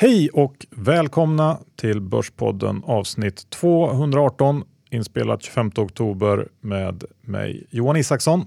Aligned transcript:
Hej 0.00 0.28
och 0.30 0.66
välkomna 0.70 1.58
till 1.76 2.00
Börspodden 2.00 2.82
avsnitt 2.84 3.50
218 3.50 4.64
inspelat 4.90 5.42
25 5.42 5.70
oktober 5.76 6.48
med 6.60 7.04
mig 7.20 7.66
Johan 7.70 7.96
Isaksson. 7.96 8.46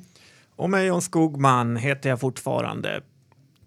Och 0.56 0.70
mig 0.70 0.88
John 0.88 1.02
Skogman 1.02 1.78
heter 1.78 2.10
jag 2.10 2.20
fortfarande. 2.20 3.02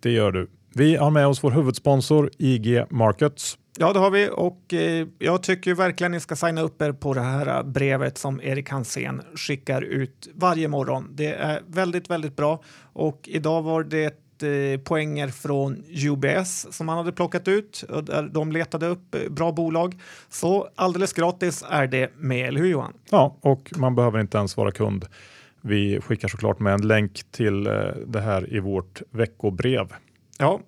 Det 0.00 0.10
gör 0.10 0.32
du. 0.32 0.50
Vi 0.74 0.96
har 0.96 1.10
med 1.10 1.26
oss 1.26 1.44
vår 1.44 1.50
huvudsponsor 1.50 2.30
IG 2.38 2.84
Markets. 2.90 3.58
Ja, 3.78 3.92
det 3.92 3.98
har 3.98 4.10
vi 4.10 4.30
och 4.32 4.74
eh, 4.74 5.06
jag 5.18 5.42
tycker 5.42 5.74
verkligen 5.74 6.12
ni 6.12 6.20
ska 6.20 6.36
signa 6.36 6.60
upp 6.60 6.82
er 6.82 6.92
på 6.92 7.14
det 7.14 7.20
här 7.20 7.62
brevet 7.62 8.18
som 8.18 8.40
Erik 8.40 8.70
Hansén 8.70 9.22
skickar 9.34 9.82
ut 9.82 10.28
varje 10.34 10.68
morgon. 10.68 11.08
Det 11.12 11.34
är 11.34 11.62
väldigt, 11.66 12.10
väldigt 12.10 12.36
bra 12.36 12.62
och 12.92 13.28
idag 13.28 13.62
var 13.62 13.84
det 13.84 14.23
poänger 14.84 15.28
från 15.28 15.84
UBS 15.88 16.66
som 16.70 16.88
han 16.88 16.98
hade 16.98 17.12
plockat 17.12 17.48
ut. 17.48 17.84
De 18.30 18.52
letade 18.52 18.86
upp 18.86 19.14
eh, 19.14 19.20
bra 19.30 19.52
bolag. 19.52 20.00
Så 20.28 20.68
alldeles 20.74 21.12
gratis 21.12 21.64
är 21.70 21.86
det 21.86 22.10
med, 22.16 22.48
eller 22.48 22.60
hur 22.60 22.68
Johan? 22.68 22.92
Ja, 23.10 23.36
och 23.40 23.72
man 23.76 23.94
behöver 23.94 24.20
inte 24.20 24.38
ens 24.38 24.56
vara 24.56 24.70
kund. 24.70 25.06
Vi 25.60 26.00
skickar 26.00 26.28
såklart 26.28 26.60
med 26.60 26.74
en 26.74 26.88
länk 26.88 27.22
till 27.30 27.66
eh, 27.66 27.72
det 28.06 28.20
här 28.20 28.54
i 28.54 28.60
vårt 28.60 29.02
veckobrev. 29.10 29.86
Ja, 30.38 30.60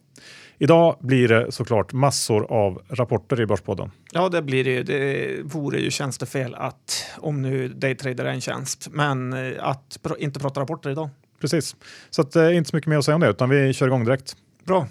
Idag 0.59 0.97
blir 1.01 1.29
det 1.29 1.53
såklart 1.53 1.93
massor 1.93 2.53
av 2.53 2.83
rapporter 2.89 3.41
i 3.41 3.47
Börspodden. 3.47 3.91
Ja, 4.13 4.29
det 4.29 4.43
blir 4.43 4.65
det 4.65 4.71
ju. 4.71 4.83
Det 4.83 5.43
vore 5.43 5.79
ju 5.79 5.91
tjänstefel 5.91 6.55
att, 6.55 7.05
om 7.19 7.43
nu 7.43 7.69
daytrader 7.69 8.25
är 8.25 8.31
en 8.33 8.41
tjänst, 8.41 8.89
men 8.91 9.33
eh, 9.33 9.69
att 9.69 9.99
inte 10.19 10.41
prata 10.41 10.61
rapporter 10.61 10.91
idag. 10.91 11.09
Precis, 11.41 11.77
så 12.11 12.23
att, 12.23 12.37
eh, 12.37 12.57
inte 12.57 12.71
så 12.71 12.77
mycket 12.77 12.89
mer 12.89 12.99
att 12.99 13.05
säga 13.05 13.15
om 13.15 13.21
det, 13.21 13.31
utan 13.31 13.49
vi 13.49 13.73
kör 13.73 13.87
igång 13.87 14.05
direkt. 14.05 14.37
Bra. 14.65 14.87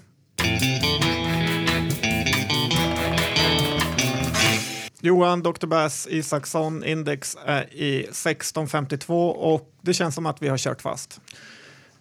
Johan 5.02 5.44
Dr. 5.44 5.68
Bass 5.68 6.08
Isaksson 6.12 6.84
index 6.84 7.38
är 7.46 7.74
i 7.74 8.00
1652 8.00 9.30
och 9.30 9.70
det 9.82 9.94
känns 9.94 10.16
som 10.16 10.26
att 10.26 10.42
vi 10.42 10.48
har 10.48 10.58
kört 10.58 10.82
fast. 10.82 11.22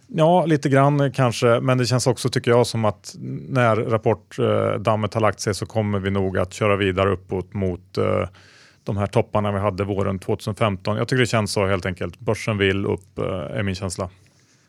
Ja, 0.06 0.46
lite 0.46 0.68
grann 0.68 1.12
kanske, 1.12 1.60
men 1.60 1.78
det 1.78 1.86
känns 1.86 2.06
också 2.06 2.28
tycker 2.28 2.50
jag 2.50 2.66
som 2.66 2.84
att 2.84 3.14
när 3.48 3.76
rapportdammet 3.76 5.14
har 5.14 5.20
lagt 5.20 5.40
sig 5.40 5.54
så 5.54 5.66
kommer 5.66 5.98
vi 5.98 6.10
nog 6.10 6.38
att 6.38 6.52
köra 6.52 6.76
vidare 6.76 7.10
uppåt 7.10 7.54
mot 7.54 7.98
eh, 7.98 8.28
de 8.84 8.96
här 8.96 9.06
topparna 9.06 9.52
vi 9.52 9.58
hade 9.58 9.84
våren 9.84 10.18
2015. 10.18 10.96
Jag 10.96 11.08
tycker 11.08 11.20
det 11.20 11.26
känns 11.26 11.52
så 11.52 11.66
helt 11.66 11.86
enkelt. 11.86 12.20
Börsen 12.20 12.58
vill 12.58 12.86
upp 12.86 13.18
eh, 13.18 13.24
är 13.24 13.62
min 13.62 13.74
känsla. 13.74 14.10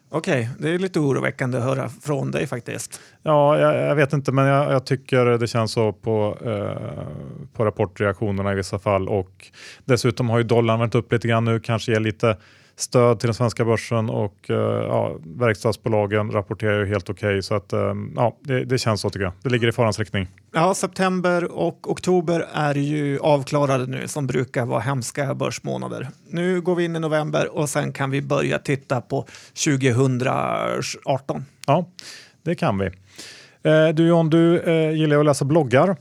Okej, 0.09 0.41
okay, 0.41 0.69
det 0.69 0.75
är 0.75 0.79
lite 0.79 0.99
oroväckande 0.99 1.57
att 1.57 1.63
höra 1.63 1.89
från 1.89 2.31
dig 2.31 2.47
faktiskt. 2.47 3.01
Ja, 3.23 3.59
jag, 3.59 3.75
jag 3.89 3.95
vet 3.95 4.13
inte, 4.13 4.31
men 4.31 4.45
jag, 4.45 4.71
jag, 4.71 4.85
tycker 4.85 5.25
det 5.25 5.47
känns 5.47 5.71
så 5.71 5.93
på, 5.93 6.37
eh, 6.45 7.07
på 7.53 7.65
rapportreaktionerna 7.65 8.51
i 8.51 8.55
vissa 8.55 8.79
fall 8.79 9.07
och 9.09 9.47
dessutom 9.85 10.29
har 10.29 10.37
ju 10.37 10.43
dollarn 10.43 10.79
varit 10.79 10.95
upp 10.95 11.11
lite 11.11 11.27
grann 11.27 11.45
nu, 11.45 11.59
kanske 11.59 11.91
ger 11.91 11.99
lite 11.99 12.37
stöd 12.75 13.19
till 13.19 13.27
den 13.27 13.33
svenska 13.33 13.65
börsen 13.65 14.09
och 14.09 14.49
uh, 14.49 14.55
ja, 14.57 15.17
verkstadsbolagen 15.23 16.31
rapporterar 16.31 16.79
ju 16.79 16.85
helt 16.85 17.09
okej. 17.09 17.29
Okay, 17.29 17.41
så 17.41 17.55
att, 17.55 17.73
um, 17.73 18.13
ja, 18.15 18.37
det, 18.41 18.65
det, 18.65 18.77
känns 18.77 19.01
så 19.01 19.09
tycker 19.09 19.23
jag. 19.23 19.33
Det 19.41 19.49
ligger 19.49 19.67
i 19.67 19.71
farans 19.71 19.99
riktning. 19.99 20.27
Ja, 20.53 20.73
september 20.73 21.51
och 21.51 21.91
oktober 21.91 22.47
är 22.53 22.75
ju 22.75 23.19
avklarade 23.19 23.85
nu 23.85 24.07
som 24.07 24.27
brukar 24.27 24.65
vara 24.65 24.79
hemska 24.79 25.35
börsmånader. 25.35 26.09
Nu 26.29 26.61
går 26.61 26.75
vi 26.75 26.83
in 26.83 26.95
i 26.95 26.99
november 26.99 27.57
och 27.57 27.69
sen 27.69 27.93
kan 27.93 28.11
vi 28.11 28.21
börja 28.21 28.59
titta 28.59 29.01
på 29.01 29.25
2018. 29.65 31.45
Ja, 31.67 31.85
det 32.43 32.55
kan 32.55 32.77
vi. 32.77 32.85
Eh, 33.63 33.87
du 33.93 34.07
John, 34.07 34.29
du 34.29 34.59
eh, 34.59 34.91
gillar 34.91 35.19
att 35.19 35.25
läsa 35.25 35.45
bloggar. 35.45 35.95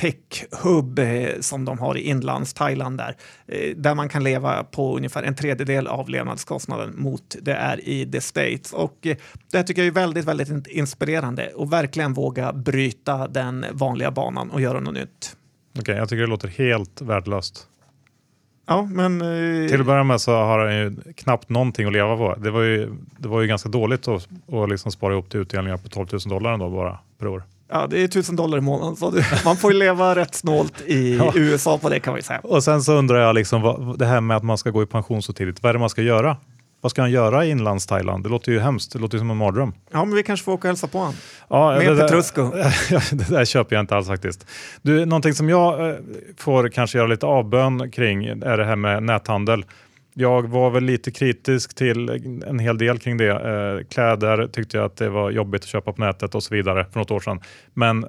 tech-hub 0.00 0.98
eh, 0.98 1.40
som 1.40 1.64
de 1.64 1.78
har 1.78 1.96
i 1.96 2.02
inlands-Thailand 2.02 2.98
där, 2.98 3.16
eh, 3.46 3.76
där 3.76 3.94
man 3.94 4.08
kan 4.08 4.24
leva 4.24 4.64
på 4.64 4.96
ungefär 4.96 5.22
en 5.22 5.34
tredjedel 5.34 5.86
av 5.86 6.08
levnadskostnaden 6.08 6.94
mot 6.96 7.36
det 7.42 7.52
är 7.52 7.88
i 7.88 8.10
the 8.12 8.20
States. 8.20 8.72
Och 8.72 9.06
eh, 9.06 9.16
det 9.52 9.62
tycker 9.62 9.82
jag 9.82 9.86
är 9.86 9.92
väldigt, 9.92 10.24
väldigt 10.24 10.66
inspirerande 10.66 11.50
och 11.54 11.72
verkligen 11.72 12.12
våga 12.12 12.52
bryta 12.52 13.28
den 13.28 13.66
vanliga 13.72 14.10
banan 14.10 14.50
och 14.50 14.60
göra 14.60 14.80
något 14.80 14.94
nytt. 14.94 15.36
Okej, 15.72 15.82
okay, 15.82 15.96
jag 15.96 16.08
tycker 16.08 16.20
det 16.20 16.26
låter 16.26 16.48
helt 16.48 17.00
värdelöst. 17.00 17.66
Ja, 18.66 18.82
men, 18.82 19.20
eh, 19.20 19.68
Till 19.68 19.80
att 19.80 19.86
börja 19.86 20.04
med 20.04 20.20
så 20.20 20.32
har 20.32 20.58
han 20.58 20.76
ju 20.76 20.96
knappt 21.16 21.48
någonting 21.48 21.86
att 21.86 21.92
leva 21.92 22.16
på. 22.16 22.34
Det 22.34 22.50
var 22.50 22.62
ju, 22.62 22.96
det 23.18 23.28
var 23.28 23.40
ju 23.40 23.46
ganska 23.46 23.68
dåligt 23.68 24.08
att, 24.08 24.28
att 24.52 24.70
liksom 24.70 24.92
spara 24.92 25.12
ihop 25.12 25.30
till 25.30 25.40
utdelningar 25.40 25.76
på 25.76 25.88
12 25.88 26.08
000 26.12 26.20
dollar 26.28 26.52
ändå 26.52 26.70
bara 26.70 26.98
per 27.18 27.26
år. 27.26 27.42
Ja, 27.72 27.86
det 27.86 28.02
är 28.02 28.08
tusen 28.08 28.36
dollar 28.36 28.58
i 28.58 28.60
månaden. 28.60 28.96
Så 28.96 29.12
man 29.44 29.56
får 29.56 29.72
ju 29.72 29.78
leva 29.78 30.14
rätt 30.14 30.34
snålt 30.34 30.80
i 30.80 31.16
ja. 31.18 31.32
USA 31.34 31.78
på 31.78 31.88
det 31.88 32.00
kan 32.00 32.14
vi 32.14 32.22
säga. 32.22 32.40
Och 32.42 32.64
sen 32.64 32.82
så 32.82 32.92
undrar 32.92 33.20
jag, 33.20 33.34
liksom, 33.34 33.62
vad, 33.62 33.98
det 33.98 34.06
här 34.06 34.20
med 34.20 34.36
att 34.36 34.42
man 34.42 34.58
ska 34.58 34.70
gå 34.70 34.82
i 34.82 34.86
pension 34.86 35.22
så 35.22 35.32
tidigt. 35.32 35.62
Vad 35.62 35.70
är 35.70 35.72
det 35.72 35.78
man 35.78 35.90
ska 35.90 36.02
göra? 36.02 36.36
Vad 36.82 36.90
ska 36.90 37.02
han 37.02 37.10
göra 37.10 37.44
i 37.44 37.50
inlands-Thailand? 37.50 38.22
Det 38.22 38.28
låter 38.28 38.52
ju 38.52 38.60
hemskt. 38.60 38.92
Det 38.92 38.98
låter 38.98 39.16
ju 39.16 39.18
som 39.18 39.30
en 39.30 39.36
mardröm. 39.36 39.72
Ja, 39.92 40.04
men 40.04 40.14
vi 40.14 40.22
kanske 40.22 40.44
får 40.44 40.52
åka 40.52 40.68
och 40.68 40.68
hälsa 40.68 40.86
på 40.86 40.98
honom. 40.98 41.14
Ja, 41.48 41.78
Med 41.78 41.98
Petrusco. 41.98 42.42
det 43.12 43.28
där 43.30 43.44
köper 43.44 43.76
jag 43.76 43.82
inte 43.82 43.96
alls 43.96 44.06
faktiskt. 44.06 44.46
Du, 44.82 45.06
någonting 45.06 45.34
som 45.34 45.48
jag 45.48 45.88
eh, 45.88 45.96
får 46.38 46.68
kanske 46.68 46.98
göra 46.98 47.08
lite 47.08 47.26
avbön 47.26 47.90
kring 47.90 48.26
är 48.26 48.56
det 48.56 48.64
här 48.64 48.76
med 48.76 49.02
näthandel. 49.02 49.64
Jag 50.14 50.48
var 50.48 50.70
väl 50.70 50.84
lite 50.84 51.10
kritisk 51.10 51.74
till 51.74 52.08
en 52.46 52.58
hel 52.58 52.78
del 52.78 52.98
kring 52.98 53.16
det. 53.16 53.30
Eh, 53.30 53.86
kläder 53.86 54.46
tyckte 54.46 54.76
jag 54.76 54.86
att 54.86 54.96
det 54.96 55.08
var 55.08 55.30
jobbigt 55.30 55.62
att 55.62 55.68
köpa 55.68 55.92
på 55.92 56.00
nätet 56.00 56.34
och 56.34 56.42
så 56.42 56.54
vidare 56.54 56.86
för 56.92 57.00
något 57.00 57.10
år 57.10 57.20
sedan. 57.20 57.40
Men 57.74 58.06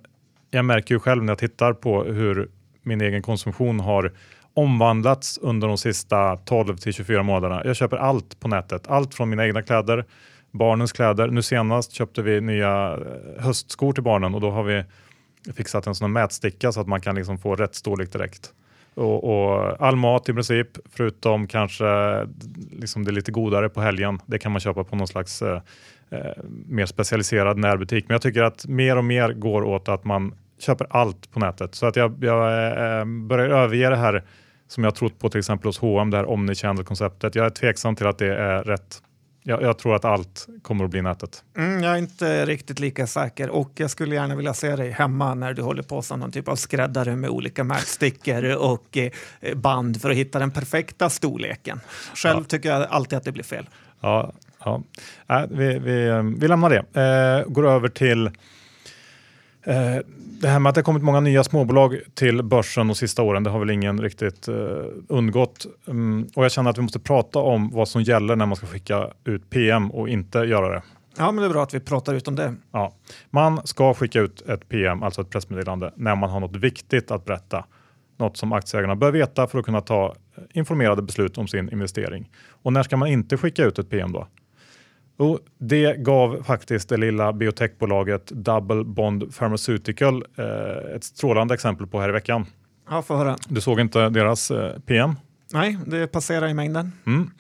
jag 0.52 0.66
märker 0.66 0.96
ju 0.96 1.00
själv 1.00 1.24
när 1.24 1.32
jag 1.32 1.38
tittar 1.38 1.74
på 1.74 2.04
hur 2.04 2.50
min 2.84 3.02
egen 3.02 3.22
konsumtion 3.22 3.80
har 3.80 4.12
omvandlats 4.54 5.38
under 5.38 5.68
de 5.68 5.78
sista 5.78 6.38
12 6.38 6.78
till 6.78 6.94
24 6.94 7.24
månaderna. 7.24 7.62
Jag 7.66 7.76
köper 7.76 7.98
allt 7.98 8.40
på 8.40 8.48
nätet. 8.48 8.88
Allt 8.88 9.16
från 9.16 9.30
mina 9.30 9.46
egna 9.46 9.62
kläder, 9.62 10.06
barnens 10.52 10.92
kläder. 10.92 11.28
Nu 11.28 11.42
senast 11.42 11.92
köpte 11.92 12.22
vi 12.22 12.42
nya 12.42 12.94
eh, 12.94 13.44
höstskor 13.44 13.94
till 13.94 14.04
barnen 14.04 14.36
och 14.36 14.42
då 14.42 14.52
har 14.52 14.64
vi 14.64 14.84
fixat 15.54 15.88
en 15.88 15.96
sån 15.96 16.12
mätsticka 16.12 16.72
så 16.72 16.82
att 16.82 16.88
man 16.88 17.02
kan 17.02 17.16
liksom 17.16 17.38
få 17.38 17.56
rätt 17.56 17.76
storlek 17.76 18.12
direkt. 18.12 18.54
Och, 18.96 19.24
och, 19.24 19.82
all 19.82 19.96
mat 19.96 20.30
i 20.30 20.34
princip, 20.34 20.68
förutom 20.90 21.48
kanske 21.48 21.86
liksom 22.72 23.06
det 23.06 23.12
lite 23.12 23.32
godare 23.32 23.70
på 23.70 23.82
helgen. 23.82 24.20
Det 24.26 24.40
kan 24.40 24.52
man 24.52 24.62
köpa 24.62 24.84
på 24.84 24.96
någon 24.96 25.08
slags 25.08 25.42
eh, 25.42 25.62
eh, 26.10 26.44
mer 26.68 26.86
specialiserad 26.86 27.58
närbutik. 27.58 28.06
Men 28.08 28.16
jag 28.16 28.22
tycker 28.22 28.44
att 28.44 28.68
mer 28.68 28.98
och 28.98 29.06
mer 29.06 29.34
går 29.34 29.64
åt 29.64 29.90
att 29.90 30.04
man 30.04 30.36
köper 30.60 30.88
allt 30.90 31.32
på 31.32 31.40
nätet. 31.40 31.76
Så 31.76 31.86
att 31.86 31.96
jag, 31.96 32.24
jag 32.24 32.68
eh, 33.00 33.06
börjar 33.06 33.50
överge 33.50 33.90
det 33.90 33.96
här 33.96 34.24
som 34.68 34.84
jag 34.84 34.96
trott 34.96 35.20
på 35.20 35.30
till 35.30 35.40
exempel 35.40 35.68
hos 35.68 35.80
H&M 35.80 36.10
det 36.10 36.18
här 36.18 36.30
omnichannel-konceptet. 36.30 37.36
Jag 37.36 37.46
är 37.46 37.50
tveksam 37.50 37.96
till 37.96 38.08
att 38.08 38.18
det 38.18 38.36
är 38.36 38.64
rätt. 38.64 39.02
Jag, 39.44 39.62
jag, 39.62 39.78
tror 39.78 39.96
att 39.96 40.06
allt 40.06 40.48
kommer 40.62 40.86
att 40.86 40.92
bli 40.92 41.02
nätet. 41.02 41.44
Mm, 41.58 41.84
jag 41.84 41.94
är 41.94 41.98
inte 41.98 42.46
riktigt 42.46 42.80
lika 42.80 43.08
säker 43.08 43.50
och 43.50 43.72
jag 43.76 43.90
skulle 43.90 44.16
gärna 44.16 44.36
vilja 44.36 44.54
se 44.54 44.76
dig 44.76 44.92
hemma 44.92 45.34
när 45.34 45.54
du 45.54 45.62
håller 45.62 45.84
på 45.84 46.02
som 46.02 46.20
någon 46.20 46.32
typ 46.32 46.48
av 46.48 46.56
skräddare 46.56 47.16
med 47.16 47.30
olika 47.30 47.64
märkstickor 47.64 48.56
och 48.58 48.98
eh, 48.98 49.56
band 49.56 50.02
för 50.02 50.10
att 50.10 50.16
hitta 50.16 50.40
den 50.40 50.52
perfekta 50.52 51.10
storleken. 51.10 51.80
Själv 52.16 52.40
ja. 52.40 52.44
tycker 52.44 52.70
jag 52.70 52.88
alltid 52.90 53.18
att 53.18 53.24
det 53.24 53.32
blir 53.32 53.44
fel. 53.44 53.70
Ja, 54.02 54.32
ja. 54.66 54.84
Äh, 55.30 55.44
vi, 55.50 55.80
vi, 55.80 56.22
vi 56.38 56.48
lämnar 56.48 56.70
det. 56.70 57.02
Eh, 57.02 57.52
går 57.52 57.68
över 57.68 57.88
till 57.88 58.28
Eh, 58.28 58.32
det 60.42 60.48
här 60.48 60.60
med 60.60 60.70
att 60.70 60.76
det 60.76 60.82
kommit 60.82 61.04
många 61.04 61.20
nya 61.20 61.44
småbolag 61.44 62.00
till 62.14 62.44
börsen 62.44 62.88
de 62.88 62.96
sista 62.96 63.22
åren, 63.22 63.44
det 63.44 63.50
har 63.50 63.60
väl 63.60 63.70
ingen 63.70 64.02
riktigt 64.02 64.50
uh, 64.50 64.86
undgått. 65.08 65.66
Um, 65.86 66.28
och 66.36 66.44
jag 66.46 66.52
känner 66.52 66.70
att 66.70 66.78
vi 66.78 66.82
måste 66.82 67.00
prata 67.00 67.40
om 67.40 67.70
vad 67.70 67.88
som 67.88 68.02
gäller 68.04 68.36
när 68.36 68.46
man 68.46 68.56
ska 68.56 68.68
skicka 68.68 69.08
ut 69.24 69.50
PM 69.50 69.92
och 69.92 70.10
inte 70.10 70.40
göra 70.40 70.70
det. 70.70 70.82
Ja, 71.18 71.32
men 71.32 71.42
det 71.42 71.50
är 71.50 71.54
bra 71.54 71.64
att 71.64 71.74
vi 71.74 71.80
pratar 71.80 72.14
ut 72.14 72.28
om 72.28 72.36
det. 72.36 72.56
Ja. 72.72 72.94
Man 73.30 73.68
ska 73.68 73.94
skicka 73.94 74.20
ut 74.20 74.42
ett 74.42 74.70
PM, 74.70 75.04
alltså 75.04 75.22
ett 75.22 75.30
pressmeddelande, 75.30 75.94
när 75.96 76.16
man 76.16 76.30
har 76.30 76.40
något 76.40 76.56
viktigt 76.56 77.12
att 77.12 77.26
berätta. 77.26 77.66
Något 78.18 78.38
som 78.38 78.54
aktieägarna 78.54 78.96
bör 78.96 79.12
veta 79.12 79.48
för 79.48 79.60
att 79.60 79.66
kunna 79.66 79.82
ta 79.82 80.16
informerade 80.54 81.02
beslut 81.02 81.38
om 81.38 81.48
sin 81.48 81.70
investering. 81.70 82.30
Och 82.64 82.74
när 82.74 82.84
ska 82.84 82.98
man 82.98 83.08
inte 83.08 83.38
skicka 83.38 83.66
ut 83.66 83.80
ett 83.80 83.90
PM 83.90 84.12
då? 84.12 84.28
Och 85.22 85.40
det 85.58 85.98
gav 85.98 86.44
faktiskt 86.44 86.90
det 86.90 86.98
lilla 86.98 87.34
biotechbolaget 87.34 88.26
Double 88.26 88.84
Bond 88.84 89.36
Pharmaceutical 89.38 90.24
eh, 90.38 90.96
ett 90.96 91.04
strålande 91.04 91.54
exempel 91.54 91.88
på 91.88 92.00
här 92.00 92.10
i 92.10 92.12
veckan. 92.12 92.46
Ja, 92.90 93.02
få 93.02 93.16
höra. 93.16 93.38
Du 93.48 93.62
såg 93.62 93.80
inte 93.80 94.10
deras 94.10 94.52
eh, 94.52 94.80
PM? 94.80 95.16
Nej, 95.54 95.78
det 95.86 96.08
passerar 96.08 96.48
i 96.48 96.54
mängden. 96.54 96.92
Mm. 97.06 97.32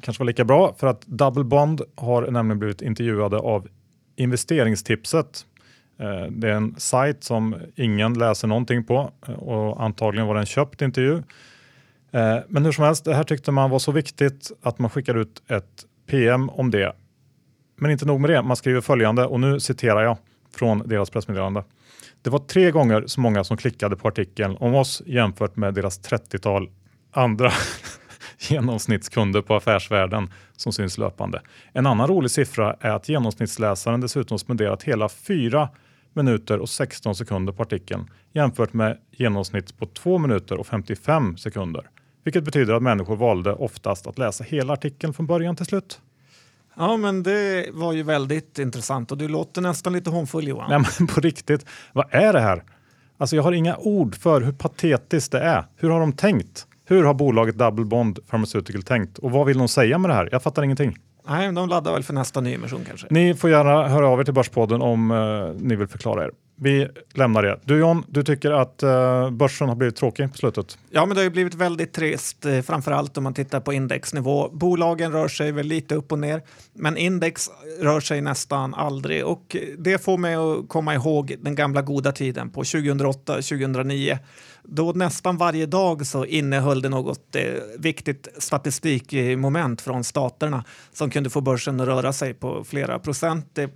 Kanske 0.00 0.20
var 0.20 0.26
lika 0.26 0.44
bra 0.44 0.74
för 0.78 0.86
att 0.86 1.06
Double 1.06 1.44
Bond 1.44 1.82
har 1.94 2.30
nämligen 2.30 2.58
blivit 2.58 2.82
intervjuade 2.82 3.36
av 3.38 3.68
Investeringstipset. 4.16 5.46
Eh, 5.98 6.30
det 6.30 6.48
är 6.48 6.54
en 6.54 6.74
sajt 6.78 7.24
som 7.24 7.56
ingen 7.76 8.14
läser 8.14 8.48
någonting 8.48 8.84
på 8.84 9.10
eh, 9.28 9.34
och 9.34 9.82
antagligen 9.82 10.26
var 10.26 10.34
det 10.34 10.40
en 10.40 10.46
köpt 10.46 10.82
intervju. 10.82 11.22
Eh, 12.12 12.38
men 12.48 12.64
hur 12.64 12.72
som 12.72 12.84
helst, 12.84 13.04
det 13.04 13.14
här 13.14 13.24
tyckte 13.24 13.52
man 13.52 13.70
var 13.70 13.78
så 13.78 13.92
viktigt 13.92 14.52
att 14.62 14.78
man 14.78 14.90
skickade 14.90 15.20
ut 15.20 15.42
ett 15.48 15.86
PM 16.06 16.50
om 16.50 16.70
det. 16.70 16.92
Men 17.76 17.90
inte 17.90 18.06
nog 18.06 18.20
med 18.20 18.30
det, 18.30 18.42
man 18.42 18.56
skriver 18.56 18.80
följande 18.80 19.26
och 19.26 19.40
nu 19.40 19.60
citerar 19.60 20.02
jag 20.02 20.16
från 20.54 20.88
deras 20.88 21.10
pressmeddelande. 21.10 21.64
Det 22.22 22.30
var 22.30 22.38
tre 22.38 22.70
gånger 22.70 23.04
så 23.06 23.20
många 23.20 23.44
som 23.44 23.56
klickade 23.56 23.96
på 23.96 24.08
artikeln 24.08 24.56
om 24.60 24.74
oss 24.74 25.02
jämfört 25.06 25.56
med 25.56 25.74
deras 25.74 26.00
30-tal 26.00 26.70
andra 27.10 27.52
genomsnittskunder 28.38 29.42
på 29.42 29.54
Affärsvärlden 29.54 30.30
som 30.56 30.72
syns 30.72 30.98
löpande. 30.98 31.42
En 31.72 31.86
annan 31.86 32.08
rolig 32.08 32.30
siffra 32.30 32.76
är 32.80 32.90
att 32.90 33.08
genomsnittsläsaren 33.08 34.00
dessutom 34.00 34.38
spenderat 34.38 34.82
hela 34.82 35.08
4 35.08 35.68
minuter 36.12 36.58
och 36.58 36.68
16 36.68 37.14
sekunder 37.14 37.52
på 37.52 37.62
artikeln 37.62 38.10
jämfört 38.32 38.72
med 38.72 38.98
genomsnitt 39.10 39.78
på 39.78 39.86
2 39.86 40.18
minuter 40.18 40.60
och 40.60 40.66
55 40.66 41.36
sekunder. 41.36 41.90
Vilket 42.24 42.44
betyder 42.44 42.74
att 42.74 42.82
människor 42.82 43.16
valde 43.16 43.52
oftast 43.52 44.06
att 44.06 44.18
läsa 44.18 44.44
hela 44.44 44.72
artikeln 44.72 45.12
från 45.12 45.26
början 45.26 45.56
till 45.56 45.66
slut. 45.66 46.00
Ja, 46.76 46.96
men 46.96 47.22
det 47.22 47.66
var 47.72 47.92
ju 47.92 48.02
väldigt 48.02 48.58
intressant 48.58 49.12
och 49.12 49.18
du 49.18 49.28
låter 49.28 49.60
nästan 49.60 49.92
lite 49.92 50.10
hånfull 50.10 50.48
Johan. 50.48 50.70
Nej, 50.70 50.90
men 50.98 51.06
på 51.06 51.20
riktigt, 51.20 51.66
vad 51.92 52.06
är 52.10 52.32
det 52.32 52.40
här? 52.40 52.62
Alltså 53.18 53.36
jag 53.36 53.42
har 53.42 53.52
inga 53.52 53.76
ord 53.76 54.14
för 54.14 54.40
hur 54.40 54.52
patetiskt 54.52 55.32
det 55.32 55.40
är. 55.40 55.64
Hur 55.76 55.90
har 55.90 56.00
de 56.00 56.12
tänkt? 56.12 56.66
Hur 56.84 57.04
har 57.04 57.14
bolaget 57.14 57.58
Double 57.58 57.84
Bond 57.84 58.18
Pharmaceutical 58.30 58.82
tänkt? 58.82 59.18
Och 59.18 59.30
vad 59.30 59.46
vill 59.46 59.58
de 59.58 59.68
säga 59.68 59.98
med 59.98 60.10
det 60.10 60.14
här? 60.14 60.28
Jag 60.32 60.42
fattar 60.42 60.62
ingenting. 60.62 60.96
Nej, 61.28 61.52
de 61.52 61.68
laddar 61.68 61.92
väl 61.92 62.02
för 62.02 62.14
nästa 62.14 62.40
nyemission 62.40 62.84
kanske. 62.88 63.06
Ni 63.10 63.34
får 63.34 63.50
gärna 63.50 63.88
höra 63.88 64.08
av 64.08 64.20
er 64.20 64.24
till 64.24 64.34
Börspodden 64.34 64.82
om 64.82 65.10
uh, 65.10 65.54
ni 65.58 65.76
vill 65.76 65.88
förklara 65.88 66.24
er. 66.24 66.30
Vi 66.56 66.88
lämnar 67.14 67.42
det. 67.42 67.60
Du 67.64 67.78
John, 67.78 68.04
du 68.08 68.22
tycker 68.22 68.50
att 68.50 68.82
eh, 68.82 69.30
börsen 69.30 69.68
har 69.68 69.76
blivit 69.76 69.96
tråkig 69.96 70.32
på 70.32 70.36
slutet? 70.36 70.78
Ja, 70.90 71.06
men 71.06 71.16
det 71.16 71.22
har 71.22 71.30
blivit 71.30 71.54
väldigt 71.54 71.92
trist, 71.92 72.42
framför 72.42 72.84
framförallt 72.84 73.16
om 73.18 73.24
man 73.24 73.34
tittar 73.34 73.60
på 73.60 73.72
indexnivå. 73.72 74.48
Bolagen 74.52 75.12
rör 75.12 75.28
sig 75.28 75.52
väl 75.52 75.66
lite 75.66 75.94
upp 75.94 76.12
och 76.12 76.18
ner, 76.18 76.42
men 76.72 76.96
index 76.96 77.50
rör 77.80 78.00
sig 78.00 78.20
nästan 78.20 78.74
aldrig 78.74 79.24
och 79.24 79.56
det 79.78 80.04
får 80.04 80.18
mig 80.18 80.34
att 80.34 80.68
komma 80.68 80.94
ihåg 80.94 81.36
den 81.40 81.54
gamla 81.54 81.82
goda 81.82 82.12
tiden 82.12 82.50
på 82.50 82.62
2008-2009 82.62 84.18
då 84.68 84.92
nästan 84.92 85.36
varje 85.36 85.66
dag 85.66 86.06
så 86.06 86.24
innehöll 86.24 86.82
det 86.82 86.88
något 86.88 87.36
eh, 87.36 87.42
viktigt 87.78 88.28
statistikmoment 88.38 89.80
från 89.80 90.04
staterna 90.04 90.64
som 90.92 91.10
kunde 91.10 91.30
få 91.30 91.40
börsen 91.40 91.80
att 91.80 91.86
röra 91.86 92.12
sig 92.12 92.34
på 92.34 92.64
flera 92.64 92.98
procent. 92.98 93.58
Eh, 93.58 93.68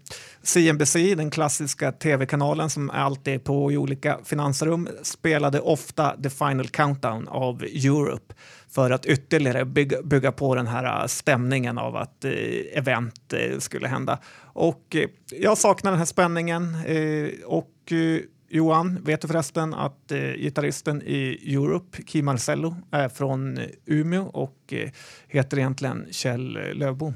CNBC, 0.42 1.14
den 1.14 1.30
klassiska 1.30 1.92
tv-kanalen 1.92 2.70
som 2.70 2.90
alltid 2.90 3.34
är 3.34 3.38
på 3.38 3.72
i 3.72 3.76
olika 3.76 4.18
finansrum, 4.24 4.88
spelade 5.02 5.60
ofta 5.60 6.16
The 6.22 6.30
Final 6.30 6.68
Countdown 6.68 7.28
av 7.28 7.62
Europe 7.62 8.34
för 8.70 8.90
att 8.90 9.06
ytterligare 9.06 9.64
bygga, 9.64 10.02
bygga 10.02 10.32
på 10.32 10.54
den 10.54 10.66
här 10.66 11.00
eh, 11.02 11.06
stämningen 11.06 11.78
av 11.78 11.96
att 11.96 12.24
eh, 12.24 12.32
event 12.72 13.32
eh, 13.32 13.58
skulle 13.58 13.88
hända. 13.88 14.18
Och 14.40 14.96
eh, 14.96 15.08
jag 15.30 15.58
saknar 15.58 15.90
den 15.90 15.98
här 15.98 16.06
spänningen 16.06 16.76
eh, 16.86 17.28
och 17.46 17.92
eh, 17.92 18.20
Johan, 18.48 18.98
vet 19.04 19.20
du 19.20 19.28
förresten 19.28 19.74
att 19.74 20.12
eh, 20.12 20.18
gitarristen 20.18 21.02
i 21.02 21.54
Europe, 21.54 22.02
Kim 22.02 22.24
Marcello, 22.24 22.76
är 22.90 23.08
från 23.08 23.58
Umeå 23.86 24.22
och 24.22 24.58
eh, 24.72 24.90
heter 25.28 25.58
egentligen 25.58 26.06
Kjell 26.10 26.58
Lövbom? 26.74 27.14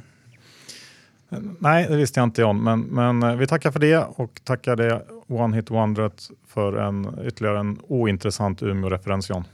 Nej, 1.58 1.86
det 1.88 1.96
visste 1.96 2.20
jag 2.20 2.26
inte 2.26 2.40
John, 2.40 2.62
men, 2.62 2.80
men 2.80 3.22
eh, 3.22 3.36
vi 3.36 3.46
tackar 3.46 3.70
för 3.70 3.80
det 3.80 3.96
och 3.96 4.40
tackar 4.44 4.76
det 4.76 5.02
One 5.28 5.56
Hit 5.56 5.70
Wondret 5.70 6.30
för 6.46 6.72
en, 6.72 7.18
ytterligare 7.26 7.58
en 7.58 7.78
ointressant 7.88 8.62
Umeå-referens 8.62 9.30
John. 9.30 9.44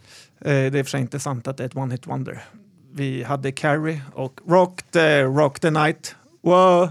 Eh, 0.40 0.50
det 0.50 0.78
är 0.78 0.82
för 0.82 0.90
sig 0.90 1.00
inte 1.00 1.20
sant 1.20 1.48
att 1.48 1.56
det 1.56 1.64
är 1.64 1.66
ett 1.66 1.76
One 1.76 1.94
Hit 1.94 2.06
Wonder. 2.06 2.44
Vi 2.92 3.22
hade 3.22 3.52
Carrie 3.52 4.02
och 4.12 4.40
Rock 4.46 4.82
the, 4.82 5.22
rock 5.22 5.60
the 5.60 5.70
Night. 5.70 6.16
Wow. 6.42 6.88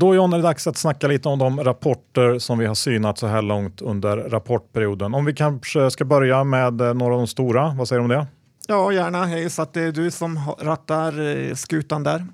Då 0.00 0.14
John 0.14 0.32
är 0.32 0.36
det 0.36 0.42
dags 0.42 0.66
att 0.66 0.76
snacka 0.76 1.06
lite 1.06 1.28
om 1.28 1.38
de 1.38 1.64
rapporter 1.64 2.38
som 2.38 2.58
vi 2.58 2.66
har 2.66 2.74
synat 2.74 3.18
så 3.18 3.26
här 3.26 3.42
långt 3.42 3.82
under 3.82 4.16
rapportperioden. 4.16 5.14
Om 5.14 5.24
vi 5.24 5.34
kanske 5.34 5.90
ska 5.90 6.04
börja 6.04 6.44
med 6.44 6.80
eh, 6.80 6.94
några 6.94 7.14
av 7.14 7.20
de 7.20 7.26
stora, 7.26 7.74
vad 7.78 7.88
säger 7.88 8.00
du 8.00 8.02
om 8.02 8.08
det? 8.08 8.26
Ja, 8.68 8.92
gärna. 8.92 9.30
Jag 9.30 9.40
gissar 9.40 9.62
att 9.62 9.72
det 9.72 9.82
är 9.82 9.92
du 9.92 10.10
som 10.10 10.40
rattar 10.60 11.48
eh, 11.48 11.54
skutan 11.54 12.02
där. 12.02 12.26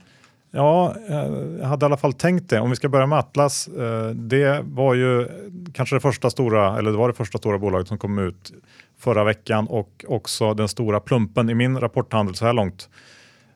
Ja, 0.50 0.94
eh, 1.08 1.16
jag 1.60 1.66
hade 1.66 1.84
i 1.84 1.86
alla 1.86 1.96
fall 1.96 2.12
tänkt 2.12 2.50
det. 2.50 2.60
Om 2.60 2.70
vi 2.70 2.76
ska 2.76 2.88
börja 2.88 3.06
med 3.06 3.18
Atlas. 3.18 3.68
Det 4.14 4.60
var 4.64 4.94
ju 4.94 5.28
kanske 5.72 5.96
det 5.96 6.00
första 6.00 6.30
stora, 6.30 6.78
eller 6.78 6.90
det 6.90 6.96
var 6.96 7.08
det 7.08 7.14
första 7.14 7.38
stora 7.38 7.58
bolaget 7.58 7.88
som 7.88 7.98
kom 7.98 8.18
ut 8.18 8.52
förra 8.98 9.24
veckan 9.24 9.66
och 9.66 10.04
också 10.08 10.54
den 10.54 10.68
stora 10.68 11.00
plumpen 11.00 11.50
i 11.50 11.54
min 11.54 11.78
rapporthandel 11.78 12.34
så 12.34 12.46
här 12.46 12.52
långt. 12.52 12.88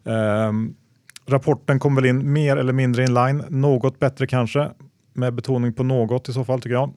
Ehm, 0.04 0.74
Rapporten 1.26 1.78
kom 1.78 1.94
väl 1.94 2.06
in 2.06 2.32
mer 2.32 2.56
eller 2.56 2.72
mindre 2.72 3.02
in 3.02 3.14
line, 3.14 3.44
något 3.48 3.98
bättre 3.98 4.26
kanske, 4.26 4.70
med 5.12 5.34
betoning 5.34 5.72
på 5.72 5.82
något 5.82 6.28
i 6.28 6.32
så 6.32 6.44
fall 6.44 6.60
tycker 6.60 6.74
jag. 6.74 6.92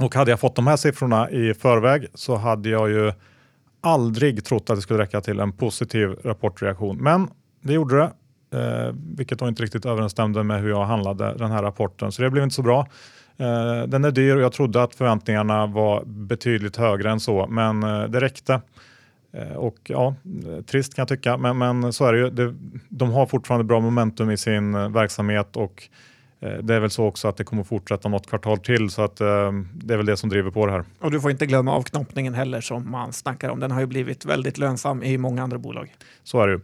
Och 0.00 0.14
hade 0.14 0.30
jag 0.30 0.40
fått 0.40 0.56
de 0.56 0.66
här 0.66 0.76
siffrorna 0.76 1.30
i 1.30 1.54
förväg 1.54 2.06
så 2.14 2.36
hade 2.36 2.68
jag 2.68 2.90
ju 2.90 3.12
aldrig 3.80 4.44
trott 4.44 4.70
att 4.70 4.76
det 4.76 4.82
skulle 4.82 5.02
räcka 5.02 5.20
till 5.20 5.40
en 5.40 5.52
positiv 5.52 6.08
rapportreaktion. 6.24 6.96
Men 6.96 7.28
det 7.62 7.72
gjorde 7.72 7.96
det, 7.96 8.12
eh, 8.58 8.94
vilket 9.16 9.38
då 9.38 9.48
inte 9.48 9.62
riktigt 9.62 9.86
överensstämde 9.86 10.42
med 10.42 10.60
hur 10.60 10.68
jag 10.68 10.84
handlade 10.84 11.34
den 11.38 11.50
här 11.50 11.62
rapporten. 11.62 12.12
Så 12.12 12.22
det 12.22 12.30
blev 12.30 12.44
inte 12.44 12.54
så 12.54 12.62
bra. 12.62 12.86
Eh, 13.36 13.82
den 13.88 14.04
är 14.04 14.10
dyr 14.10 14.36
och 14.36 14.42
jag 14.42 14.52
trodde 14.52 14.82
att 14.82 14.94
förväntningarna 14.94 15.66
var 15.66 16.04
betydligt 16.04 16.76
högre 16.76 17.10
än 17.10 17.20
så, 17.20 17.46
men 17.46 17.82
eh, 17.82 18.04
det 18.04 18.20
räckte. 18.20 18.60
Eh, 19.32 19.56
och 19.56 19.78
ja, 19.84 20.14
trist 20.66 20.94
kan 20.94 21.02
jag 21.02 21.08
tycka, 21.08 21.36
men, 21.36 21.58
men 21.58 21.92
så 21.92 22.04
är 22.04 22.12
det 22.12 22.18
ju. 22.18 22.30
Det, 22.30 22.54
de 22.88 23.12
har 23.12 23.26
fortfarande 23.26 23.64
bra 23.64 23.80
momentum 23.80 24.30
i 24.30 24.36
sin 24.36 24.74
eh, 24.74 24.88
verksamhet 24.88 25.56
och 25.56 25.88
eh, 26.40 26.58
det 26.62 26.74
är 26.74 26.80
väl 26.80 26.90
så 26.90 27.04
också 27.04 27.28
att 27.28 27.36
det 27.36 27.44
kommer 27.44 27.64
fortsätta 27.64 28.08
något 28.08 28.26
kvartal 28.26 28.58
till 28.58 28.90
så 28.90 29.02
att 29.02 29.16
det 29.16 29.94
är 29.94 29.96
väl 29.96 30.06
det 30.06 30.16
som 30.16 30.30
driver 30.30 30.50
på 30.50 30.66
det 30.66 30.72
här. 30.72 30.84
Och 31.00 31.10
du 31.10 31.20
får 31.20 31.30
inte 31.30 31.46
glömma 31.46 31.72
avknoppningen 31.72 32.34
heller 32.34 32.60
som 32.60 32.90
man 32.90 33.12
snackar 33.12 33.48
om. 33.48 33.60
Den 33.60 33.70
har 33.70 33.80
ju 33.80 33.86
blivit 33.86 34.24
väldigt 34.24 34.58
lönsam 34.58 35.02
i 35.02 35.18
många 35.18 35.42
andra 35.42 35.58
bolag. 35.58 35.94
Så 36.22 36.40
är 36.40 36.48
det 36.48 36.52
ju. 36.52 36.60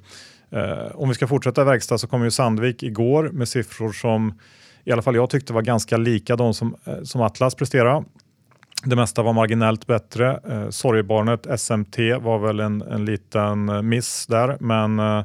om 0.94 1.08
vi 1.08 1.14
ska 1.14 1.26
fortsätta 1.26 1.64
verkstad 1.64 1.98
så 1.98 2.06
kom 2.06 2.24
ju 2.24 2.30
Sandvik 2.30 2.82
igår 2.82 3.30
med 3.32 3.48
siffror 3.48 3.92
som 3.92 4.38
i 4.84 4.92
alla 4.92 5.02
fall 5.02 5.14
jag 5.14 5.30
tyckte 5.30 5.52
var 5.52 5.62
ganska 5.62 5.96
lika 5.96 6.36
de 6.36 6.54
som, 6.54 6.76
som 7.02 7.20
Atlas 7.20 7.54
presterar. 7.54 8.04
Det 8.84 8.96
mesta 8.96 9.22
var 9.22 9.32
marginellt 9.32 9.86
bättre. 9.86 10.40
Eh, 10.48 10.68
sorgebarnet 10.68 11.60
SMT 11.60 11.98
var 12.20 12.38
väl 12.38 12.60
en, 12.60 12.82
en 12.82 13.04
liten 13.04 13.68
eh, 13.68 13.82
miss 13.82 14.26
där, 14.26 14.56
men 14.60 14.98
eh, 14.98 15.24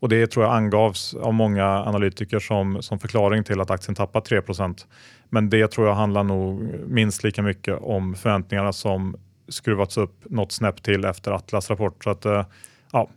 och 0.00 0.08
det 0.08 0.26
tror 0.26 0.44
jag 0.44 0.54
angavs 0.54 1.14
av 1.14 1.34
många 1.34 1.66
analytiker 1.66 2.38
som, 2.38 2.82
som 2.82 2.98
förklaring 2.98 3.44
till 3.44 3.60
att 3.60 3.70
aktien 3.70 3.94
tappat 3.94 4.30
3% 4.30 4.86
Men 5.28 5.50
det 5.50 5.70
tror 5.70 5.86
jag 5.86 5.94
handlar 5.94 6.24
nog 6.24 6.62
minst 6.86 7.24
lika 7.24 7.42
mycket 7.42 7.78
om 7.80 8.14
förväntningarna 8.14 8.72
som 8.72 9.16
skruvats 9.48 9.96
upp 9.96 10.24
något 10.24 10.52
snäpp 10.52 10.82
till 10.82 11.04
efter 11.04 11.30
Atlas 11.30 11.70
rapport. 11.70 12.04
Så 12.04 12.10
att, 12.10 12.24
eh, 12.24 12.44
ja. 12.92 13.08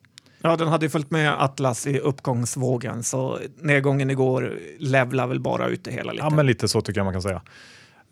ja, 0.41 0.55
den 0.55 0.67
hade 0.67 0.85
ju 0.85 0.89
följt 0.89 1.11
med 1.11 1.43
Atlas 1.43 1.87
i 1.87 1.99
uppgångsvågen 1.99 3.03
så 3.03 3.39
nedgången 3.61 4.09
igår 4.09 4.53
levlar 4.79 5.27
väl 5.27 5.39
bara 5.39 5.67
ut 5.67 5.83
det 5.83 5.91
hela 5.91 6.11
lite. 6.11 6.23
Ja, 6.23 6.29
men 6.29 6.45
lite 6.45 6.67
så 6.67 6.81
tycker 6.81 6.99
jag 6.99 7.05
man 7.05 7.13
kan 7.13 7.21
säga. 7.21 7.41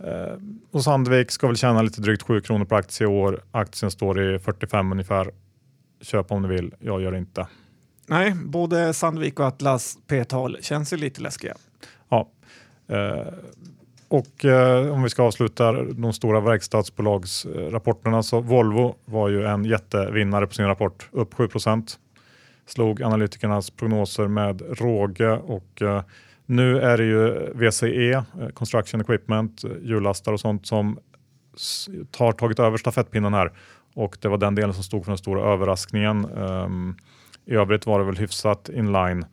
Eh, 0.04 0.38
och 0.72 0.84
Sandvik 0.84 1.32
ska 1.32 1.48
väl 1.48 1.56
tjäna 1.56 1.82
lite 1.82 2.02
drygt 2.02 2.22
7 2.22 2.42
kronor 2.42 2.66
per 2.66 2.76
aktie 2.76 3.08
i 3.08 3.10
år. 3.10 3.44
Aktien 3.52 3.92
står 3.92 4.36
i 4.36 4.40
45 4.40 4.92
ungefär. 4.92 5.32
Köp 6.02 6.32
om 6.32 6.42
ni 6.42 6.48
vill, 6.48 6.74
jag 6.80 7.02
gör 7.02 7.16
inte. 7.16 7.48
Nej, 8.08 8.34
både 8.46 8.94
Sandvik 8.94 9.40
och 9.40 9.46
Atlas 9.46 9.98
P-tal 10.08 10.58
känns 10.62 10.94
ju 10.94 10.98
lite 10.98 11.22
läskiga. 11.22 11.56
Ja. 12.10 12.30
Eh, 12.88 13.34
och 14.08 14.46
eh, 14.46 14.94
om 14.94 15.04
vi 15.04 15.10
ska 15.10 15.24
avsluta 15.24 15.72
de 15.84 16.14
stora 16.14 16.40
verkstadsbolagsrapporterna 16.40 18.24
så 18.24 18.40
Volvo 18.40 18.96
var 19.06 19.30
ju 19.30 19.46
en 19.46 19.66
jättevinnare 19.66 20.48
på 20.48 20.54
sin 20.54 20.68
rapport, 20.68 21.10
upp 21.12 21.34
7 21.34 21.48
procent. 21.48 22.00
slog 22.66 23.02
analytikernas 23.02 23.70
prognoser 23.70 24.28
med 24.28 24.62
råge 24.80 25.32
och 25.32 25.82
eh, 25.82 26.04
nu 26.52 26.80
är 26.80 26.98
det 26.98 27.04
ju 27.04 27.52
VCE, 27.54 28.12
eh, 28.12 28.24
Construction 28.54 29.02
Equipment, 29.02 29.64
eh, 29.64 29.72
hjullastare 29.82 30.34
och 30.34 30.40
sånt 30.40 30.68
som 30.68 31.00
har 32.18 32.32
tagit 32.32 32.60
över 32.60 32.78
stafettpinnen 32.78 33.34
här 33.34 33.52
och 33.94 34.18
det 34.22 34.28
var 34.28 34.38
den 34.38 34.56
delen 34.56 34.74
som 34.74 34.84
stod 34.84 35.06
för 35.06 35.12
den 35.12 35.18
stora 35.18 35.54
överraskningen. 35.54 36.26
Um, 36.26 36.98
I 37.46 37.56
övrigt 37.56 37.86
var 37.86 38.00
det 38.00 38.06
väl 38.06 38.18
hyfsat 38.18 38.70
inline 38.70 39.26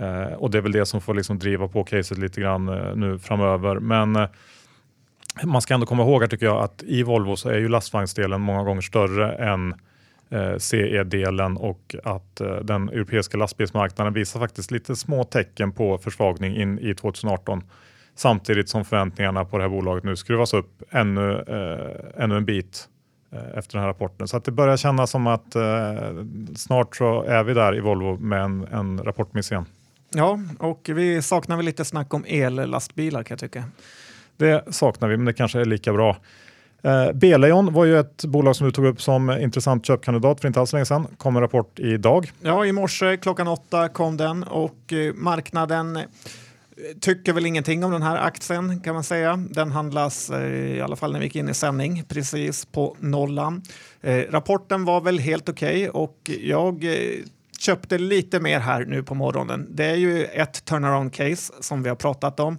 uh, 0.00 0.32
och 0.32 0.50
det 0.50 0.58
är 0.58 0.62
väl 0.62 0.72
det 0.72 0.86
som 0.86 1.00
får 1.00 1.14
liksom 1.14 1.38
driva 1.38 1.68
på 1.68 1.84
caset 1.84 2.18
lite 2.18 2.40
grann 2.40 2.68
uh, 2.68 2.96
nu 2.96 3.18
framöver. 3.18 3.78
Men 3.78 4.16
uh, 4.16 4.26
man 5.44 5.62
ska 5.62 5.74
ändå 5.74 5.86
komma 5.86 6.02
ihåg 6.02 6.20
här 6.20 6.28
tycker 6.28 6.46
jag 6.46 6.64
att 6.64 6.82
i 6.82 7.02
Volvo 7.02 7.36
så 7.36 7.48
är 7.48 7.58
ju 7.58 7.68
lastvagnsdelen 7.68 8.40
många 8.40 8.62
gånger 8.62 8.80
större 8.80 9.32
än 9.32 9.74
CE-delen 10.58 11.56
och 11.56 11.94
att 12.04 12.40
den 12.62 12.88
europeiska 12.88 13.38
lastbilsmarknaden 13.38 14.12
visar 14.12 14.40
faktiskt 14.40 14.70
lite 14.70 14.96
små 14.96 15.24
tecken 15.24 15.72
på 15.72 15.98
försvagning 15.98 16.56
in 16.56 16.78
i 16.78 16.94
2018 16.94 17.62
samtidigt 18.20 18.68
som 18.68 18.84
förväntningarna 18.84 19.44
på 19.44 19.58
det 19.58 19.64
här 19.64 19.70
bolaget 19.70 20.04
nu 20.04 20.16
skruvas 20.16 20.54
upp 20.54 20.82
ännu, 20.90 21.32
eh, 21.32 22.24
ännu 22.24 22.36
en 22.36 22.44
bit 22.44 22.88
eh, 23.32 23.58
efter 23.58 23.72
den 23.72 23.80
här 23.80 23.88
rapporten. 23.88 24.28
Så 24.28 24.36
att 24.36 24.44
det 24.44 24.52
börjar 24.52 24.76
kännas 24.76 25.10
som 25.10 25.26
att 25.26 25.54
eh, 25.54 25.62
snart 26.56 26.96
så 26.96 27.22
är 27.22 27.44
vi 27.44 27.54
där 27.54 27.76
i 27.76 27.80
Volvo 27.80 28.16
med 28.18 28.42
en, 28.42 28.66
en 28.72 28.98
rapportmiss 28.98 29.52
igen. 29.52 29.64
Ja, 30.14 30.40
och 30.58 30.90
vi 30.94 31.22
saknar 31.22 31.56
väl 31.56 31.64
lite 31.64 31.84
snack 31.84 32.14
om 32.14 32.24
ellastbilar 32.28 33.22
kan 33.22 33.34
jag 33.34 33.40
tycka. 33.40 33.64
Det 34.36 34.74
saknar 34.74 35.08
vi, 35.08 35.16
men 35.16 35.26
det 35.26 35.32
kanske 35.32 35.60
är 35.60 35.64
lika 35.64 35.92
bra. 35.92 36.16
Eh, 36.82 37.12
B-Lejon 37.14 37.72
var 37.72 37.84
ju 37.84 37.98
ett 37.98 38.24
bolag 38.24 38.56
som 38.56 38.66
du 38.66 38.72
tog 38.72 38.86
upp 38.86 39.02
som 39.02 39.30
intressant 39.30 39.86
köpkandidat 39.86 40.40
för 40.40 40.48
inte 40.48 40.60
alls 40.60 40.72
länge 40.72 40.84
sedan. 40.84 41.06
kom 41.16 41.36
en 41.36 41.42
rapport 41.42 41.78
idag. 41.78 42.32
Ja, 42.40 42.66
i 42.66 42.72
morse 42.72 43.16
klockan 43.16 43.48
åtta 43.48 43.88
kom 43.88 44.16
den 44.16 44.42
och 44.42 44.92
eh, 44.92 45.14
marknaden 45.14 45.96
eh, 45.96 46.02
tycker 47.00 47.32
väl 47.32 47.46
ingenting 47.46 47.84
om 47.84 47.90
den 47.90 48.02
här 48.02 48.16
aktien 48.16 48.80
kan 48.80 48.94
man 48.94 49.04
säga. 49.04 49.36
Den 49.50 49.70
handlas 49.70 50.30
eh, 50.30 50.76
i 50.76 50.80
alla 50.80 50.96
fall 50.96 51.12
när 51.12 51.18
vi 51.18 51.24
gick 51.24 51.36
in 51.36 51.48
i 51.48 51.54
sändning 51.54 52.04
precis 52.08 52.64
på 52.64 52.96
nollan. 52.98 53.62
Eh, 54.00 54.16
rapporten 54.30 54.84
var 54.84 55.00
väl 55.00 55.18
helt 55.18 55.48
okej 55.48 55.88
okay 55.88 56.02
och 56.02 56.30
jag 56.40 56.84
eh, 56.84 57.24
köpte 57.58 57.98
lite 57.98 58.40
mer 58.40 58.60
här 58.60 58.84
nu 58.84 59.02
på 59.02 59.14
morgonen. 59.14 59.66
Det 59.70 59.84
är 59.84 59.96
ju 59.96 60.24
ett 60.24 60.64
turnaround 60.64 61.12
case 61.12 61.52
som 61.60 61.82
vi 61.82 61.88
har 61.88 61.96
pratat 61.96 62.40
om 62.40 62.58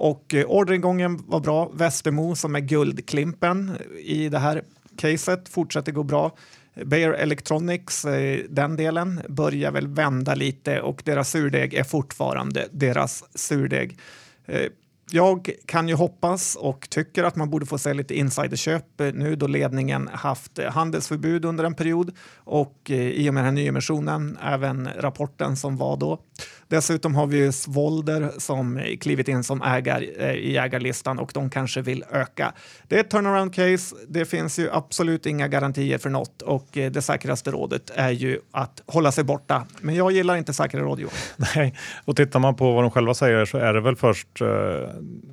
och 0.00 0.34
eh, 0.34 0.44
orderingången 0.46 1.22
var 1.26 1.40
bra. 1.40 1.70
Västermo 1.74 2.34
som 2.36 2.54
är 2.54 2.60
guldklimpen 2.60 3.76
i 3.98 4.28
det 4.28 4.38
här 4.38 4.62
caset 4.96 5.48
fortsätter 5.48 5.92
gå 5.92 6.02
bra. 6.02 6.36
Beijer 6.84 7.12
Electronics, 7.12 8.04
eh, 8.04 8.40
den 8.48 8.76
delen, 8.76 9.20
börjar 9.28 9.70
väl 9.70 9.88
vända 9.88 10.34
lite 10.34 10.80
och 10.80 11.02
deras 11.04 11.30
surdeg 11.30 11.74
är 11.74 11.84
fortfarande 11.84 12.68
deras 12.70 13.24
surdeg. 13.34 13.98
Eh, 14.46 14.66
jag 15.12 15.50
kan 15.66 15.88
ju 15.88 15.94
hoppas 15.94 16.56
och 16.56 16.90
tycker 16.90 17.24
att 17.24 17.36
man 17.36 17.50
borde 17.50 17.66
få 17.66 17.78
se 17.78 17.94
lite 17.94 18.14
insiderköp 18.14 18.84
nu 18.98 19.36
då 19.36 19.46
ledningen 19.46 20.08
haft 20.12 20.58
handelsförbud 20.68 21.44
under 21.44 21.64
en 21.64 21.74
period 21.74 22.14
och 22.36 22.90
eh, 22.90 22.96
i 22.96 23.30
och 23.30 23.34
med 23.34 23.44
den 23.44 23.44
här 23.44 23.62
nyemissionen 23.62 24.38
även 24.42 24.88
rapporten 24.96 25.56
som 25.56 25.76
var 25.76 25.96
då. 25.96 26.20
Dessutom 26.68 27.14
har 27.14 27.26
vi 27.26 27.36
ju 27.36 27.52
Svolder 27.52 28.30
som 28.38 28.82
klivit 29.00 29.28
in 29.28 29.44
som 29.44 29.62
ägare 29.62 30.08
eh, 30.18 30.34
i 30.34 30.56
ägarlistan 30.56 31.18
och 31.18 31.30
de 31.34 31.50
kanske 31.50 31.82
vill 31.82 32.04
öka. 32.10 32.52
Det 32.88 32.96
är 32.96 33.00
ett 33.00 33.10
turnaround 33.10 33.54
case. 33.54 33.96
Det 34.08 34.24
finns 34.24 34.58
ju 34.58 34.70
absolut 34.72 35.26
inga 35.26 35.48
garantier 35.48 35.98
för 35.98 36.10
något 36.10 36.42
och 36.42 36.78
eh, 36.78 36.90
det 36.90 37.02
säkraste 37.02 37.50
rådet 37.50 37.90
är 37.94 38.10
ju 38.10 38.40
att 38.50 38.82
hålla 38.86 39.12
sig 39.12 39.24
borta. 39.24 39.66
Men 39.80 39.94
jag 39.94 40.12
gillar 40.12 40.36
inte 40.36 40.52
säkra 40.52 40.80
råd. 40.80 41.00
Nej, 41.54 41.74
och 42.04 42.16
tittar 42.16 42.40
man 42.40 42.54
på 42.54 42.72
vad 42.72 42.84
de 42.84 42.90
själva 42.90 43.14
säger 43.14 43.44
så 43.44 43.58
är 43.58 43.72
det 43.72 43.80
väl 43.80 43.96
först 43.96 44.42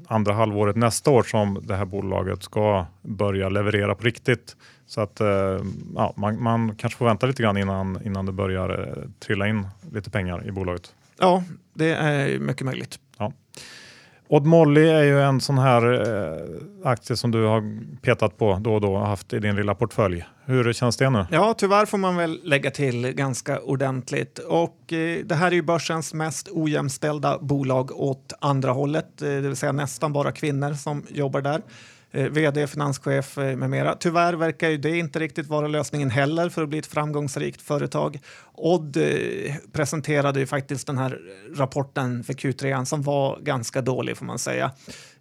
andra 0.07 0.33
halvåret 0.33 0.75
nästa 0.75 1.12
år 1.12 1.24
som 1.24 1.59
det 1.62 1.75
här 1.75 1.86
bolaget 1.86 2.43
ska 2.43 2.86
börja 3.01 3.50
leverera 3.50 3.95
på 3.95 4.03
riktigt. 4.03 4.55
Så 4.86 5.01
att 5.01 5.19
eh, 5.19 5.59
ja, 5.95 6.13
man, 6.15 6.43
man, 6.43 6.75
kanske 6.75 6.97
får 6.97 7.05
vänta 7.05 7.25
lite 7.25 7.43
grann 7.43 7.57
innan, 7.57 8.00
innan 8.05 8.25
det 8.25 8.31
börjar 8.31 8.88
eh, 8.88 9.09
trilla 9.19 9.47
in 9.47 9.67
lite 9.91 10.09
pengar 10.09 10.47
i 10.47 10.51
bolaget. 10.51 10.93
Ja, 11.19 11.43
det 11.74 11.89
är 11.89 12.39
mycket 12.39 12.65
möjligt. 12.65 13.00
Ja. 13.17 13.33
Odd 14.29 14.46
Molly 14.46 14.89
är 14.89 15.03
ju 15.03 15.22
en 15.22 15.41
sån 15.41 15.57
här 15.57 15.93
eh, 15.93 16.89
aktie 16.91 17.15
som 17.15 17.31
du 17.31 17.43
har 17.43 17.63
petat 18.01 18.38
på 18.38 18.60
då 18.62 18.74
och 18.74 18.81
då 18.81 18.93
och 18.93 19.07
haft 19.07 19.34
i 19.34 19.39
din 19.39 19.55
lilla 19.55 19.75
portfölj. 19.75 20.25
Hur 20.46 20.74
känns 20.74 20.98
det 20.98 21.10
nu? 21.10 21.25
Ja, 21.31 21.55
tyvärr 21.57 21.86
får 21.86 21.98
man 21.98 22.15
väl 22.15 22.39
lägga 22.43 22.72
till 22.72 23.12
ganska 23.12 23.60
ordentligt. 23.60 24.39
Och 24.39 24.93
eh, 24.93 25.25
det 25.25 25.36
här 25.36 25.48
är 25.48 25.55
ju 25.55 25.62
börsens 25.62 26.13
mest 26.13 26.50
ojämställda 26.51 27.38
bolag 27.39 27.91
åt 27.91 28.34
andra 28.39 28.72
hållet, 28.72 29.22
eh, 29.22 29.27
det 29.27 29.41
vill 29.41 29.55
säga 29.55 29.72
nästan 29.72 30.13
bara 30.13 30.31
kvinnor 30.31 30.74
som 30.74 31.03
jobbar 31.10 31.41
där. 31.41 31.62
Eh, 32.17 32.29
vd, 32.29 32.67
finanschef 32.67 33.38
eh, 33.38 33.55
med 33.55 33.69
mera. 33.69 33.95
Tyvärr 33.95 34.33
verkar 34.33 34.69
ju 34.69 34.77
det 34.77 34.97
inte 34.97 35.19
riktigt 35.19 35.47
vara 35.47 35.67
lösningen 35.67 36.09
heller 36.09 36.50
för 36.50 36.63
att 36.63 36.69
bli 36.69 36.77
ett 36.77 36.86
framgångsrikt 36.86 37.62
företag. 37.62 38.19
Odd 38.53 38.97
eh, 38.97 39.55
presenterade 39.71 40.39
ju 40.39 40.45
faktiskt 40.45 40.88
den 40.88 40.97
här 40.97 41.19
rapporten 41.55 42.24
för 42.24 42.33
Q3 42.33 42.86
som 42.86 43.01
var 43.01 43.39
ganska 43.39 43.81
dålig 43.81 44.17
får 44.17 44.25
man 44.25 44.39
säga. 44.39 44.71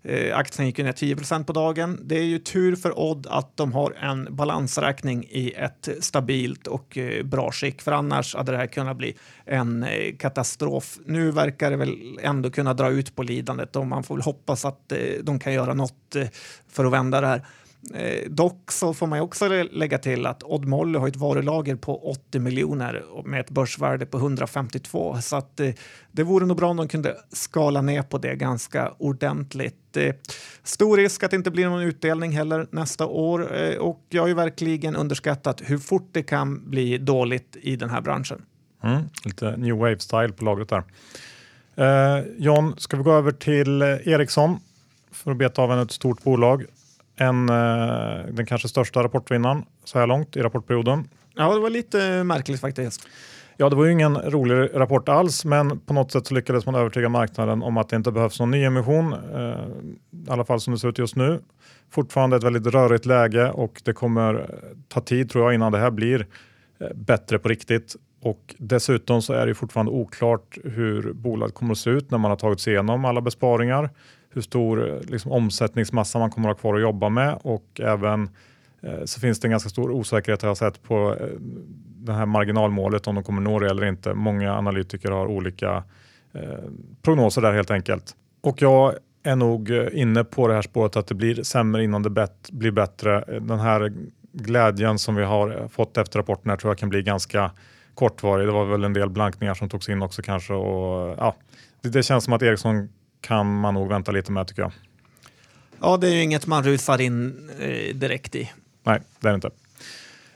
Eh, 0.08 0.38
aktien 0.38 0.66
gick 0.66 0.78
ner 0.78 0.92
10% 0.92 1.44
på 1.44 1.52
dagen. 1.52 2.00
Det 2.02 2.18
är 2.18 2.22
ju 2.22 2.38
tur 2.38 2.76
för 2.76 2.98
Odd 2.98 3.26
att 3.30 3.56
de 3.56 3.72
har 3.72 3.92
en 4.00 4.28
balansräkning 4.30 5.25
i 5.25 5.52
ett 5.56 5.88
stabilt 6.00 6.66
och 6.66 6.98
eh, 6.98 7.22
bra 7.22 7.52
skick, 7.52 7.82
för 7.82 7.92
annars 7.92 8.34
hade 8.34 8.52
det 8.52 8.58
här 8.58 8.66
kunnat 8.66 8.96
bli 8.96 9.16
en 9.44 9.82
eh, 9.82 10.16
katastrof. 10.18 10.98
Nu 11.06 11.30
verkar 11.30 11.70
det 11.70 11.76
väl 11.76 12.18
ändå 12.22 12.50
kunna 12.50 12.75
dra 12.75 12.90
ut 12.90 13.16
på 13.16 13.22
lidandet 13.22 13.76
och 13.76 13.86
man 13.86 14.02
får 14.02 14.14
väl 14.14 14.22
hoppas 14.22 14.64
att 14.64 14.92
eh, 14.92 14.98
de 15.22 15.38
kan 15.38 15.52
göra 15.52 15.75
något 15.75 16.16
eh, 16.16 16.26
för 16.68 16.84
att 16.84 16.92
vända 16.92 17.20
det 17.20 17.26
här. 17.26 17.46
Eh, 17.95 18.31
dock 18.31 18.73
så 18.73 18.95
får 18.95 19.07
man 19.07 19.21
också 19.21 19.49
lägga 19.71 19.99
till 19.99 20.26
att 20.26 20.43
Odd 20.43 20.64
Molly 20.64 20.99
har 20.99 21.09
ett 21.09 21.16
varulager 21.16 21.76
på 21.76 22.11
80 22.11 22.38
miljoner 22.38 23.02
med 23.25 23.40
ett 23.40 23.50
börsvärde 23.50 24.07
på 24.07 24.19
152 24.19 25.16
så 25.21 25.37
att 25.37 25.61
eh, 25.61 25.71
det 26.12 26.23
vore 26.23 26.47
nog 26.47 26.57
bra 26.57 26.69
om 26.69 26.76
de 26.76 26.88
kunde 26.88 27.16
skala 27.33 27.83
ner 27.83 28.02
på 28.02 28.19
det 28.19 28.35
ganska 28.35 28.93
ordentligt. 28.99 29.97
Eh, 29.97 30.14
stor 30.62 30.97
risk 30.97 31.23
att 31.23 31.31
det 31.31 31.37
inte 31.37 31.50
blir 31.50 31.69
någon 31.69 31.83
utdelning 31.83 32.33
heller 32.33 32.66
nästa 32.71 33.07
år 33.07 33.57
eh, 33.57 33.76
och 33.76 34.07
jag 34.09 34.23
har 34.23 34.28
ju 34.28 34.35
verkligen 34.35 34.97
underskattat 34.97 35.62
hur 35.64 35.78
fort 35.78 36.09
det 36.12 36.23
kan 36.23 36.71
bli 36.71 36.99
dåligt 36.99 37.57
i 37.62 37.76
den 37.76 37.90
här 37.90 38.00
branschen. 38.00 38.43
Mm, 38.83 39.02
lite 39.25 39.57
new 39.57 39.76
wave 39.76 39.99
style 39.99 40.33
på 40.33 40.45
lagret 40.45 40.69
där. 40.69 40.83
Eh, 41.76 42.25
John, 42.38 42.75
ska 42.78 42.97
vi 42.97 43.02
gå 43.02 43.12
över 43.12 43.33
till 43.33 43.83
eh, 43.83 43.88
Ericsson 43.88 44.59
för 45.11 45.31
att 45.31 45.37
beta 45.37 45.62
av 45.62 45.73
en 45.73 45.78
ett 45.78 45.90
stort 45.90 46.23
bolag 46.23 46.64
en, 47.16 47.49
eh, 47.49 48.26
den 48.32 48.46
kanske 48.46 48.68
största 48.68 49.02
rapportvinnaren 49.02 49.64
så 49.85 49.99
här 49.99 50.06
långt 50.06 50.37
i 50.37 50.42
rapportperioden. 50.42 51.08
Ja, 51.35 51.54
det 51.54 51.61
var 51.61 51.70
lite 51.70 52.25
märkligt 52.25 52.61
faktiskt. 52.61 53.08
Ja, 53.56 53.68
det 53.68 53.76
var 53.76 53.85
ju 53.85 53.92
ingen 53.92 54.16
rolig 54.16 54.70
rapport 54.75 55.08
alls, 55.08 55.44
men 55.44 55.80
på 55.80 55.94
något 55.94 56.12
sätt 56.12 56.26
så 56.26 56.35
lyckades 56.35 56.66
man 56.66 56.75
övertyga 56.75 57.08
marknaden 57.08 57.62
om 57.62 57.76
att 57.76 57.88
det 57.88 57.96
inte 57.96 58.12
behövs 58.12 58.40
någon 58.40 58.50
nyemission, 58.50 59.12
eh, 59.12 59.66
i 60.26 60.30
alla 60.30 60.44
fall 60.44 60.61
som 60.61 60.73
det 60.73 60.78
ser 60.78 60.88
ut 60.88 60.99
just 60.99 61.16
nu. 61.16 61.40
Fortfarande 61.90 62.37
ett 62.37 62.42
väldigt 62.42 62.66
rörigt 62.66 63.06
läge 63.06 63.50
och 63.50 63.82
det 63.85 63.92
kommer 63.92 64.50
ta 64.88 65.00
tid 65.00 65.30
tror 65.30 65.44
jag 65.44 65.54
innan 65.54 65.73
det 65.73 65.78
här 65.78 65.90
blir 65.90 66.26
eh, 66.80 66.88
bättre 66.94 67.38
på 67.38 67.49
riktigt. 67.49 67.96
Och 68.23 68.54
dessutom 68.58 69.23
så 69.23 69.32
är 69.32 69.46
det 69.46 69.54
fortfarande 69.54 69.92
oklart 69.92 70.58
hur 70.64 71.12
bolaget 71.12 71.54
kommer 71.54 71.73
att 71.73 71.78
se 71.78 71.90
ut 71.90 72.11
när 72.11 72.18
man 72.18 72.30
har 72.30 72.38
tagit 72.38 72.61
sig 72.61 72.73
igenom 72.73 73.04
alla 73.04 73.20
besparingar 73.20 73.90
hur 74.37 74.43
stor 74.43 74.88
eh, 74.88 75.00
liksom, 75.00 75.33
omsättningsmassa 75.33 76.19
man 76.19 76.31
kommer 76.31 76.49
att 76.49 76.57
ha 76.57 76.61
kvar 76.61 76.75
att 76.75 76.81
jobba 76.81 77.09
med 77.09 77.38
och 77.43 77.81
även 77.81 78.31
eh, 78.81 79.05
så 79.05 79.21
finns 79.21 79.40
det 79.40 79.47
en 79.47 79.50
ganska 79.50 79.69
stor 79.69 79.90
osäkerhet 79.90 80.43
har 80.43 80.49
jag 80.49 80.57
sett 80.57 80.83
på 80.83 81.16
eh, 81.21 81.26
det 82.07 82.12
här 82.12 82.26
marginalmålet 82.26 83.07
om 83.07 83.14
de 83.14 83.25
kommer 83.25 83.40
nå 83.40 83.59
det 83.59 83.71
eller 83.71 83.85
inte. 83.85 84.14
Många 84.14 84.55
analytiker 84.55 85.11
har 85.11 85.26
olika 85.26 85.85
eh, 86.35 86.40
prognoser 87.02 87.43
där 87.43 87.52
helt 87.52 87.71
enkelt. 87.71 88.16
Och 88.40 88.62
jag 88.62 88.95
är 89.23 89.37
nog 89.37 89.71
eh, 89.71 89.87
inne 89.93 90.25
på 90.25 90.49
det 90.49 90.55
här 90.55 90.62
spåret 90.62 90.97
att 90.97 91.07
det 91.07 91.14
blir 91.14 91.43
sämre 91.43 91.85
innan 91.85 92.02
det 92.02 92.11
bet 92.11 92.50
blir 92.50 92.71
bättre. 92.71 93.25
Den 93.40 93.59
här 93.59 93.93
glädjen 94.33 94.99
som 94.99 95.14
vi 95.14 95.25
har 95.25 95.61
eh, 95.61 95.69
fått 95.69 95.97
efter 95.97 96.19
rapporten 96.19 96.50
här 96.50 96.57
tror 96.57 96.71
jag 96.71 96.78
kan 96.78 96.88
bli 96.88 97.02
ganska 97.02 97.50
kortvarig. 97.95 98.49
Det 98.49 98.52
var 98.52 98.64
väl 98.64 98.85
en 98.85 98.93
del 98.93 99.11
blankningar 99.11 99.55
som 99.55 99.69
togs 99.69 99.88
in 99.88 100.02
också 100.02 100.23
kanske 100.23 100.52
och 100.52 101.14
ja, 101.19 101.35
det, 101.83 101.88
det 101.88 102.02
känns 102.02 102.25
som 102.25 102.33
att 102.33 102.43
Ericsson 102.43 102.88
kan 103.20 103.61
man 103.61 103.75
nog 103.75 103.88
vänta 103.88 104.12
lite 104.12 104.32
med 104.32 104.46
tycker 104.46 104.62
jag. 104.62 104.73
Ja, 105.80 105.96
det 105.96 106.08
är 106.08 106.12
ju 106.12 106.23
inget 106.23 106.46
man 106.46 106.62
rusar 106.64 107.00
in 107.00 107.50
eh, 107.61 107.94
direkt 107.94 108.35
i. 108.35 108.50
Nej, 108.82 109.00
det 109.20 109.28
är 109.28 109.32
det 109.32 109.35
inte. 109.35 109.50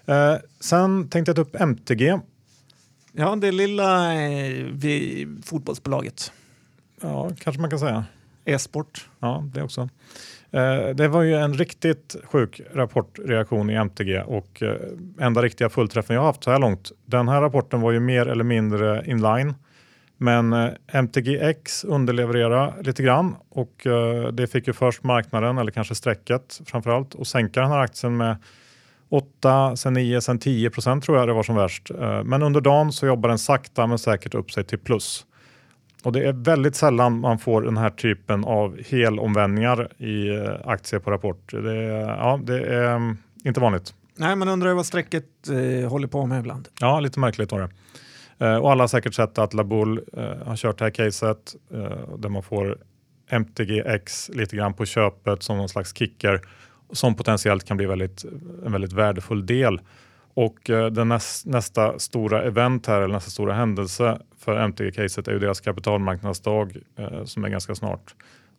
Eh, 0.06 0.34
sen 0.60 1.08
tänkte 1.08 1.30
jag 1.30 1.36
ta 1.36 1.42
upp 1.42 1.60
MTG. 1.60 2.18
Ja, 3.12 3.36
det 3.36 3.52
lilla 3.52 4.14
eh, 4.22 4.66
fotbollsbolaget. 5.44 6.32
Ja, 7.00 7.30
kanske 7.38 7.60
man 7.60 7.70
kan 7.70 7.78
säga. 7.78 8.04
e-sport. 8.44 9.08
Ja, 9.20 9.44
det 9.54 9.62
också. 9.62 9.88
Eh, 10.50 10.88
det 10.94 11.08
var 11.08 11.22
ju 11.22 11.34
en 11.34 11.54
riktigt 11.54 12.16
sjuk 12.24 12.60
rapportreaktion 12.74 13.70
i 13.70 13.74
MTG 13.74 14.20
och 14.22 14.62
eh, 14.62 14.76
enda 15.20 15.42
riktiga 15.42 15.68
fullträffen 15.68 16.16
jag 16.16 16.22
haft 16.22 16.44
så 16.44 16.50
här 16.50 16.58
långt. 16.58 16.92
Den 17.04 17.28
här 17.28 17.40
rapporten 17.40 17.80
var 17.80 17.92
ju 17.92 18.00
mer 18.00 18.26
eller 18.26 18.44
mindre 18.44 19.04
inline. 19.06 19.54
Men 20.22 20.52
eh, 20.52 20.70
MTGX 20.92 21.84
underlevererade 21.84 22.82
lite 22.82 23.02
grann 23.02 23.36
och 23.48 23.86
det 24.32 24.46
fick 24.46 24.66
ju 24.66 24.72
först 24.72 25.02
marknaden, 25.02 25.58
eller 25.58 25.72
kanske 25.72 25.94
strecket 25.94 26.60
framförallt, 26.66 27.20
att 27.20 27.26
sänka 27.26 27.60
den 27.60 27.70
här 27.70 27.78
aktien 27.78 28.16
med 28.16 28.36
8, 29.08 29.76
sen 29.76 29.92
9, 29.92 30.20
sen 30.20 30.38
10 30.38 30.70
procent 30.70 31.04
tror 31.04 31.18
jag 31.18 31.28
det 31.28 31.32
var 31.32 31.42
som 31.42 31.56
värst. 31.56 31.90
Men 32.24 32.42
under 32.42 32.60
dagen 32.60 32.92
så 32.92 33.06
jobbar 33.06 33.28
den 33.28 33.38
sakta 33.38 33.86
men 33.86 33.98
säkert 33.98 34.34
upp 34.34 34.50
sig 34.50 34.64
till 34.64 34.78
plus. 34.78 35.26
Och 36.02 36.12
det 36.12 36.26
är 36.26 36.32
väldigt 36.32 36.76
sällan 36.76 37.20
man 37.20 37.38
får 37.38 37.62
den 37.62 37.76
här 37.76 37.90
typen 37.90 38.44
av 38.44 38.78
helomvändningar 38.88 40.02
i 40.02 40.28
eh, 40.28 40.54
aktier 40.64 41.00
på 41.00 41.10
rapport. 41.10 41.52
Det 41.52 41.76
är, 41.76 42.08
ja, 42.08 42.40
det 42.42 42.66
är 42.66 42.96
mm, 42.96 43.16
inte 43.44 43.60
vanligt. 43.60 43.94
Nej, 44.16 44.36
man 44.36 44.48
undrar 44.48 44.74
vad 44.74 44.86
strecket 44.86 45.24
eh, 45.48 45.90
håller 45.90 46.08
på 46.08 46.26
med 46.26 46.40
ibland. 46.40 46.68
Ja, 46.80 47.00
lite 47.00 47.20
märkligt 47.20 47.52
var 47.52 47.60
det. 47.60 47.68
Eh, 48.40 48.56
och 48.56 48.72
alla 48.72 48.82
har 48.82 48.88
säkert 48.88 49.14
sett 49.14 49.38
att 49.38 49.54
Laboul 49.54 50.00
eh, 50.12 50.46
har 50.46 50.56
kört 50.56 50.78
det 50.78 50.84
här 50.84 50.90
caset 50.90 51.56
eh, 51.72 52.16
där 52.18 52.28
man 52.28 52.42
får 52.42 52.78
MTGX 53.30 54.28
lite 54.28 54.56
grann 54.56 54.74
på 54.74 54.84
köpet 54.84 55.42
som 55.42 55.56
någon 55.56 55.68
slags 55.68 55.96
kicker 55.96 56.40
som 56.92 57.14
potentiellt 57.14 57.64
kan 57.64 57.76
bli 57.76 57.86
väldigt, 57.86 58.24
en 58.66 58.72
väldigt 58.72 58.92
värdefull 58.92 59.46
del 59.46 59.80
och 60.34 60.70
eh, 60.70 60.86
den 60.86 61.08
näst, 61.08 61.46
nästa 61.46 61.98
stora 61.98 62.42
event 62.42 62.86
här, 62.86 63.00
eller 63.00 63.14
nästa 63.14 63.30
stora 63.30 63.54
händelse 63.54 64.18
för 64.38 64.56
MTG-caset 64.56 65.28
är 65.28 65.32
ju 65.32 65.38
deras 65.38 65.60
kapitalmarknadsdag 65.60 66.76
eh, 66.98 67.24
som 67.24 67.44
är 67.44 67.48
ganska 67.48 67.74
snart 67.74 68.14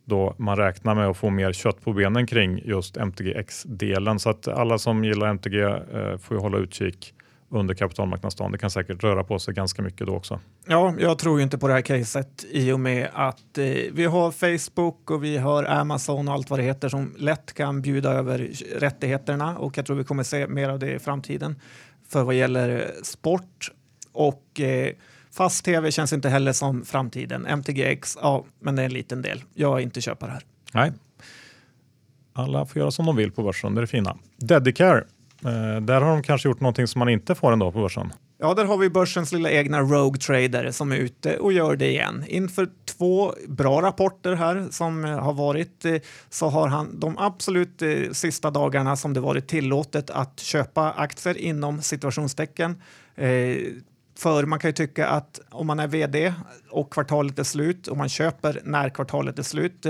då 0.05 0.35
man 0.37 0.57
räknar 0.57 0.95
med 0.95 1.07
att 1.07 1.17
få 1.17 1.29
mer 1.29 1.53
kött 1.53 1.81
på 1.83 1.93
benen 1.93 2.27
kring 2.27 2.61
just 2.65 2.97
MTGX-delen. 2.97 4.19
Så 4.19 4.29
att 4.29 4.47
alla 4.47 4.77
som 4.77 5.03
gillar 5.03 5.27
MTG 5.27 5.61
eh, 5.61 6.17
får 6.17 6.35
hålla 6.35 6.57
utkik 6.57 7.13
under 7.51 7.73
kapitalmarknadsdagen. 7.75 8.51
Det 8.51 8.57
kan 8.57 8.71
säkert 8.71 9.03
röra 9.03 9.23
på 9.23 9.39
sig 9.39 9.53
ganska 9.53 9.81
mycket 9.81 10.07
då 10.07 10.15
också. 10.15 10.39
Ja, 10.65 10.95
jag 10.99 11.19
tror 11.19 11.37
ju 11.37 11.43
inte 11.43 11.57
på 11.57 11.67
det 11.67 11.73
här 11.73 11.81
caset 11.81 12.45
i 12.49 12.71
och 12.71 12.79
med 12.79 13.09
att 13.13 13.57
eh, 13.57 13.65
vi 13.91 14.05
har 14.05 14.31
Facebook 14.31 15.11
och 15.11 15.23
vi 15.23 15.37
har 15.37 15.63
Amazon 15.63 16.27
och 16.27 16.33
allt 16.33 16.49
vad 16.49 16.59
det 16.59 16.63
heter 16.63 16.89
som 16.89 17.15
lätt 17.17 17.53
kan 17.53 17.81
bjuda 17.81 18.11
över 18.11 18.37
rättigheterna 18.75 19.57
och 19.57 19.77
jag 19.77 19.85
tror 19.85 19.95
vi 19.95 20.03
kommer 20.03 20.23
se 20.23 20.47
mer 20.47 20.69
av 20.69 20.79
det 20.79 20.93
i 20.93 20.99
framtiden 20.99 21.55
för 22.09 22.23
vad 22.23 22.35
gäller 22.35 22.91
sport 23.03 23.71
och 24.11 24.59
eh, 24.59 24.93
fast 25.31 25.65
tv 25.65 25.91
känns 25.91 26.13
inte 26.13 26.29
heller 26.29 26.53
som 26.53 26.85
framtiden. 26.85 27.47
MTGX, 27.57 28.17
ja, 28.21 28.45
men 28.59 28.75
det 28.75 28.81
är 28.81 28.85
en 28.85 28.93
liten 28.93 29.21
del. 29.21 29.43
Jag 29.53 29.79
är 29.79 29.83
inte 29.83 30.01
köpare 30.01 30.31
här. 30.31 30.43
Nej. 30.73 30.91
Alla 32.33 32.65
får 32.65 32.79
göra 32.79 32.91
som 32.91 33.05
de 33.05 33.15
vill 33.15 33.31
på 33.31 33.43
börsen, 33.43 33.75
det 33.75 33.79
är 33.79 33.81
det 33.81 33.87
fina. 33.87 34.17
Dedicare 34.37 35.03
Eh, 35.45 35.81
där 35.81 36.01
har 36.01 36.09
de 36.09 36.23
kanske 36.23 36.49
gjort 36.49 36.59
någonting 36.59 36.87
som 36.87 36.99
man 36.99 37.09
inte 37.09 37.35
får 37.35 37.51
ändå 37.51 37.71
på 37.71 37.79
börsen. 37.79 38.13
Ja, 38.37 38.53
där 38.53 38.65
har 38.65 38.77
vi 38.77 38.89
börsens 38.89 39.31
lilla 39.31 39.51
egna 39.51 39.81
Rogue 39.81 40.19
Trader 40.19 40.71
som 40.71 40.91
är 40.91 40.95
ute 40.95 41.37
och 41.37 41.53
gör 41.53 41.75
det 41.75 41.87
igen. 41.89 42.25
Inför 42.27 42.69
två 42.85 43.33
bra 43.47 43.81
rapporter 43.81 44.33
här 44.33 44.67
som 44.71 45.05
eh, 45.05 45.19
har 45.19 45.33
varit 45.33 45.85
eh, 45.85 45.95
så 46.29 46.47
har 46.47 46.67
han 46.67 46.99
de 46.99 47.17
absolut 47.17 47.81
sista 48.11 48.51
dagarna 48.51 48.95
som 48.95 49.13
det 49.13 49.19
varit 49.19 49.47
tillåtet 49.47 50.09
att 50.09 50.39
köpa 50.39 50.91
aktier 50.91 51.37
inom 51.37 51.81
situationstecken. 51.81 52.81
För 54.17 54.45
man 54.45 54.59
kan 54.59 54.69
ju 54.69 54.73
tycka 54.73 55.07
att 55.07 55.39
om 55.49 55.67
man 55.67 55.79
är 55.79 55.87
vd 55.87 56.33
och 56.69 56.93
kvartalet 56.93 57.39
är 57.39 57.43
slut 57.43 57.87
och 57.87 57.97
man 57.97 58.09
köper 58.09 58.61
när 58.63 58.89
kvartalet 58.89 59.39
är 59.39 59.43
slut 59.43 59.85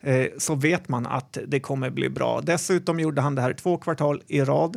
Eh, 0.00 0.26
så 0.38 0.54
vet 0.54 0.88
man 0.88 1.06
att 1.06 1.38
det 1.46 1.60
kommer 1.60 1.90
bli 1.90 2.08
bra. 2.08 2.40
Dessutom 2.40 3.00
gjorde 3.00 3.20
han 3.20 3.34
det 3.34 3.42
här 3.42 3.52
två 3.52 3.76
kvartal 3.76 4.22
i 4.26 4.40
rad. 4.40 4.76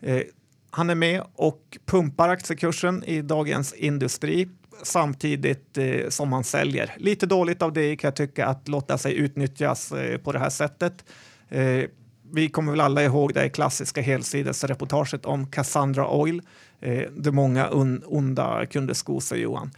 Eh, 0.00 0.22
han 0.70 0.90
är 0.90 0.94
med 0.94 1.22
och 1.34 1.78
pumpar 1.86 2.28
aktiekursen 2.28 3.04
i 3.04 3.22
Dagens 3.22 3.72
Industri 3.72 4.48
samtidigt 4.82 5.78
eh, 5.78 6.08
som 6.08 6.32
han 6.32 6.44
säljer. 6.44 6.94
Lite 6.96 7.26
dåligt 7.26 7.62
av 7.62 7.72
det 7.72 7.96
kan 7.96 8.08
jag 8.08 8.16
tycka 8.16 8.46
att 8.46 8.68
låta 8.68 8.98
sig 8.98 9.14
utnyttjas 9.16 9.92
eh, 9.92 10.18
på 10.18 10.32
det 10.32 10.38
här 10.38 10.50
sättet. 10.50 11.04
Eh, 11.48 11.84
vi 12.34 12.48
kommer 12.48 12.72
väl 12.72 12.80
alla 12.80 13.02
ihåg 13.02 13.34
det 13.34 13.48
klassiska 13.48 14.00
helsidesreportaget 14.00 15.26
om 15.26 15.46
Cassandra 15.46 16.08
Oil, 16.08 16.42
eh, 16.80 17.10
där 17.10 17.30
många 17.30 17.68
onda 18.04 18.66
kunde 18.66 18.94
sko 18.94 19.20
sig, 19.20 19.40
Johan. 19.40 19.70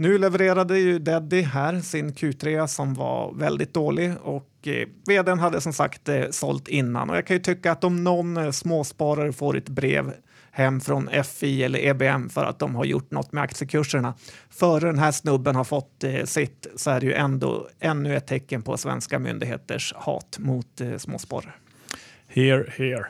Nu 0.00 0.18
levererade 0.18 0.78
ju 0.78 0.98
Deddy 0.98 1.42
här 1.42 1.80
sin 1.80 2.12
Q3 2.12 2.66
som 2.66 2.94
var 2.94 3.34
väldigt 3.34 3.74
dålig 3.74 4.12
och 4.22 4.50
eh, 4.62 4.88
vdn 5.06 5.38
hade 5.38 5.60
som 5.60 5.72
sagt 5.72 6.08
eh, 6.08 6.24
sålt 6.30 6.68
innan 6.68 7.10
och 7.10 7.16
jag 7.16 7.26
kan 7.26 7.36
ju 7.36 7.42
tycka 7.42 7.72
att 7.72 7.84
om 7.84 8.04
någon 8.04 8.36
eh, 8.36 8.50
småsparare 8.50 9.32
får 9.32 9.56
ett 9.56 9.68
brev 9.68 10.12
hem 10.50 10.80
från 10.80 11.08
FI 11.24 11.62
eller 11.62 11.78
EBM 11.86 12.28
för 12.28 12.44
att 12.44 12.58
de 12.58 12.74
har 12.74 12.84
gjort 12.84 13.10
något 13.10 13.32
med 13.32 13.42
aktiekurserna 13.42 14.14
före 14.50 14.86
den 14.86 14.98
här 14.98 15.12
snubben 15.12 15.56
har 15.56 15.64
fått 15.64 16.04
eh, 16.04 16.24
sitt 16.24 16.66
så 16.76 16.90
är 16.90 17.00
det 17.00 17.06
ju 17.06 17.12
ändå 17.12 17.68
ännu 17.80 18.16
ett 18.16 18.26
tecken 18.26 18.62
på 18.62 18.76
svenska 18.76 19.18
myndigheters 19.18 19.94
hat 19.96 20.36
mot 20.38 20.80
eh, 20.80 20.96
småsparare. 20.96 21.52
Here, 22.28 22.72
here. 22.76 23.06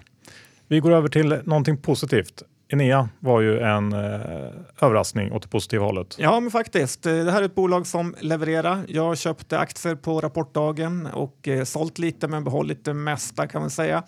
Vi 0.68 0.81
går 0.81 0.90
över 0.90 1.09
till 1.09 1.40
någonting 1.44 1.77
positivt. 1.77 2.42
Enea 2.68 3.09
var 3.20 3.40
ju 3.40 3.61
en 3.61 3.92
eh, 3.92 4.50
överraskning 4.81 5.33
åt 5.33 5.42
det 5.42 5.48
positiva 5.48 5.85
hållet. 5.85 6.16
Ja, 6.18 6.40
men 6.40 6.50
faktiskt. 6.50 7.07
Eh, 7.07 7.12
det 7.12 7.33
här 7.33 7.40
är 7.40 7.46
ett 7.46 7.54
bolag 7.54 7.87
som 7.87 8.14
levererar. 8.20 8.85
Jag 8.88 9.18
köpte 9.18 9.59
aktier 9.59 9.94
på 9.94 10.20
rapportdagen 10.20 11.07
och 11.07 11.48
eh, 11.48 11.64
sålt 11.64 11.98
lite 11.98 12.28
men 12.28 12.44
behållit 12.44 12.85
det 12.85 12.94
mesta 12.94 13.46
kan 13.46 13.61
man 13.61 13.70
säga. 13.70 14.02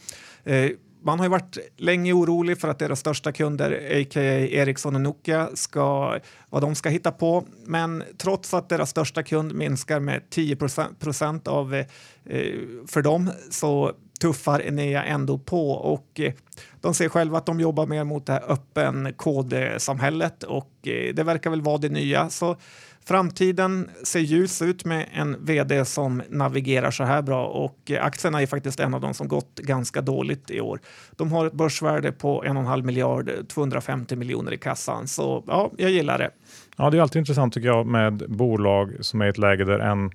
Eh, 0.45 0.71
man 1.03 1.19
har 1.19 1.27
ju 1.27 1.31
varit 1.31 1.59
länge 1.77 2.13
orolig 2.13 2.61
för 2.61 2.69
att 2.69 2.79
deras 2.79 3.01
största 3.01 3.33
kunder, 3.33 3.71
a.k.a. 3.73 4.23
Ericsson 4.23 4.95
och 4.95 5.01
Nokia, 5.01 5.49
ska, 5.55 6.19
vad 6.51 6.63
de 6.63 6.75
ska 6.75 6.89
hitta 6.89 7.13
på. 7.13 7.45
Men 7.67 8.03
trots 8.19 8.55
att 8.55 8.69
deras 8.69 8.91
största 8.91 9.23
kund 9.23 9.55
minskar 9.55 10.01
med 10.01 10.31
10 10.31 10.57
procent 10.99 11.49
av 11.49 11.75
eh, 11.75 11.87
eh, 12.27 12.55
för 12.87 13.03
dem 13.03 13.31
så 13.51 13.93
tuffar 14.21 14.63
Enea 14.63 15.05
ändå 15.05 15.39
på 15.39 15.71
och 15.71 16.21
eh, 16.21 16.33
de 16.81 16.95
ser 16.95 17.09
själva 17.09 17.39
att 17.39 17.47
de 17.47 17.61
jobbar 17.61 17.87
mer 17.87 18.05
mot 18.05 18.27
det 18.27 18.33
här 18.33 18.53
öppen 18.53 19.13
kodsamhället 19.17 20.43
och 20.43 20.71
eh, 20.83 21.15
det 21.15 21.23
verkar 21.23 21.51
väl 21.51 21.63
vara 21.63 21.79
det 21.79 21.89
nya. 21.89 22.31
Så 22.31 22.57
framtiden 23.05 23.91
ser 24.03 24.21
ljus 24.21 24.63
ut 24.63 24.85
med 24.85 25.07
en 25.13 25.45
vd 25.45 25.85
som 25.85 26.23
navigerar 26.29 26.91
så 26.91 27.05
här 27.05 27.23
bra 27.23 27.47
och 27.47 27.91
eh, 27.91 28.05
aktierna 28.05 28.43
är 28.43 28.47
faktiskt 28.47 28.81
en 28.81 28.95
av 28.95 29.01
de 29.01 29.15
som 29.15 29.29
gått 29.29 29.59
ganska 29.59 30.01
dåligt 30.01 30.51
i 30.51 30.61
år. 30.61 30.81
De 31.17 31.33
har 31.33 31.47
ett 31.47 31.53
börsvärde 31.53 32.13
på 32.13 32.45
1,5 32.45 32.83
miljard, 32.83 33.31
250 33.49 34.17
miljoner 34.17 34.53
i 34.53 34.59
kassan. 34.59 35.09
Så 35.09 35.45
ja, 35.47 35.71
jag 35.77 35.91
gillar 35.91 36.19
det. 36.19 36.31
Ja, 36.77 36.91
det 36.91 36.97
är 36.99 37.03
alltid 37.03 37.21
intressant 37.21 37.55
tycker 37.55 37.69
jag 37.69 37.87
med 37.87 38.23
bolag 38.29 38.93
som 39.01 39.21
är 39.21 39.27
i 39.27 39.29
ett 39.29 39.39
läge 39.39 39.65
där 39.65 39.79
en 39.79 40.11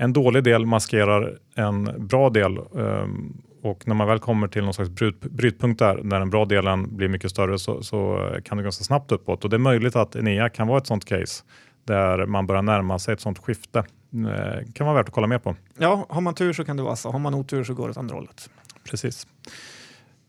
en 0.00 0.12
dålig 0.12 0.44
del 0.44 0.66
maskerar 0.66 1.38
en 1.54 2.06
bra 2.08 2.30
del 2.30 2.58
um, 2.70 3.42
och 3.62 3.86
när 3.86 3.94
man 3.94 4.08
väl 4.08 4.18
kommer 4.18 4.48
till 4.48 4.64
någon 4.64 4.74
slags 4.74 4.90
bryt, 4.90 5.20
brytpunkt 5.20 5.78
där, 5.78 6.00
när 6.02 6.18
den 6.18 6.30
bra 6.30 6.44
delen 6.44 6.96
blir 6.96 7.08
mycket 7.08 7.30
större 7.30 7.58
så, 7.58 7.82
så 7.82 8.28
kan 8.44 8.56
det 8.56 8.62
ganska 8.62 8.84
snabbt 8.84 9.12
uppåt 9.12 9.44
och 9.44 9.50
det 9.50 9.56
är 9.56 9.58
möjligt 9.58 9.96
att 9.96 10.16
Enea 10.16 10.48
kan 10.48 10.66
vara 10.66 10.78
ett 10.78 10.86
sånt 10.86 11.04
case 11.04 11.44
där 11.84 12.26
man 12.26 12.46
börjar 12.46 12.62
närma 12.62 12.98
sig 12.98 13.14
ett 13.14 13.20
sånt 13.20 13.38
skifte. 13.38 13.84
Det 14.10 14.64
kan 14.74 14.86
vara 14.86 14.96
värt 14.96 15.08
att 15.08 15.14
kolla 15.14 15.26
mer 15.26 15.38
på. 15.38 15.56
Ja, 15.78 16.06
har 16.08 16.20
man 16.20 16.34
tur 16.34 16.52
så 16.52 16.64
kan 16.64 16.76
det 16.76 16.82
vara 16.82 16.96
så. 16.96 17.10
Har 17.10 17.18
man 17.18 17.34
otur 17.34 17.64
så 17.64 17.74
går 17.74 17.84
det 17.84 17.90
åt 17.90 17.96
andra 17.96 18.14
hållet. 18.14 18.50
Precis. 18.90 19.26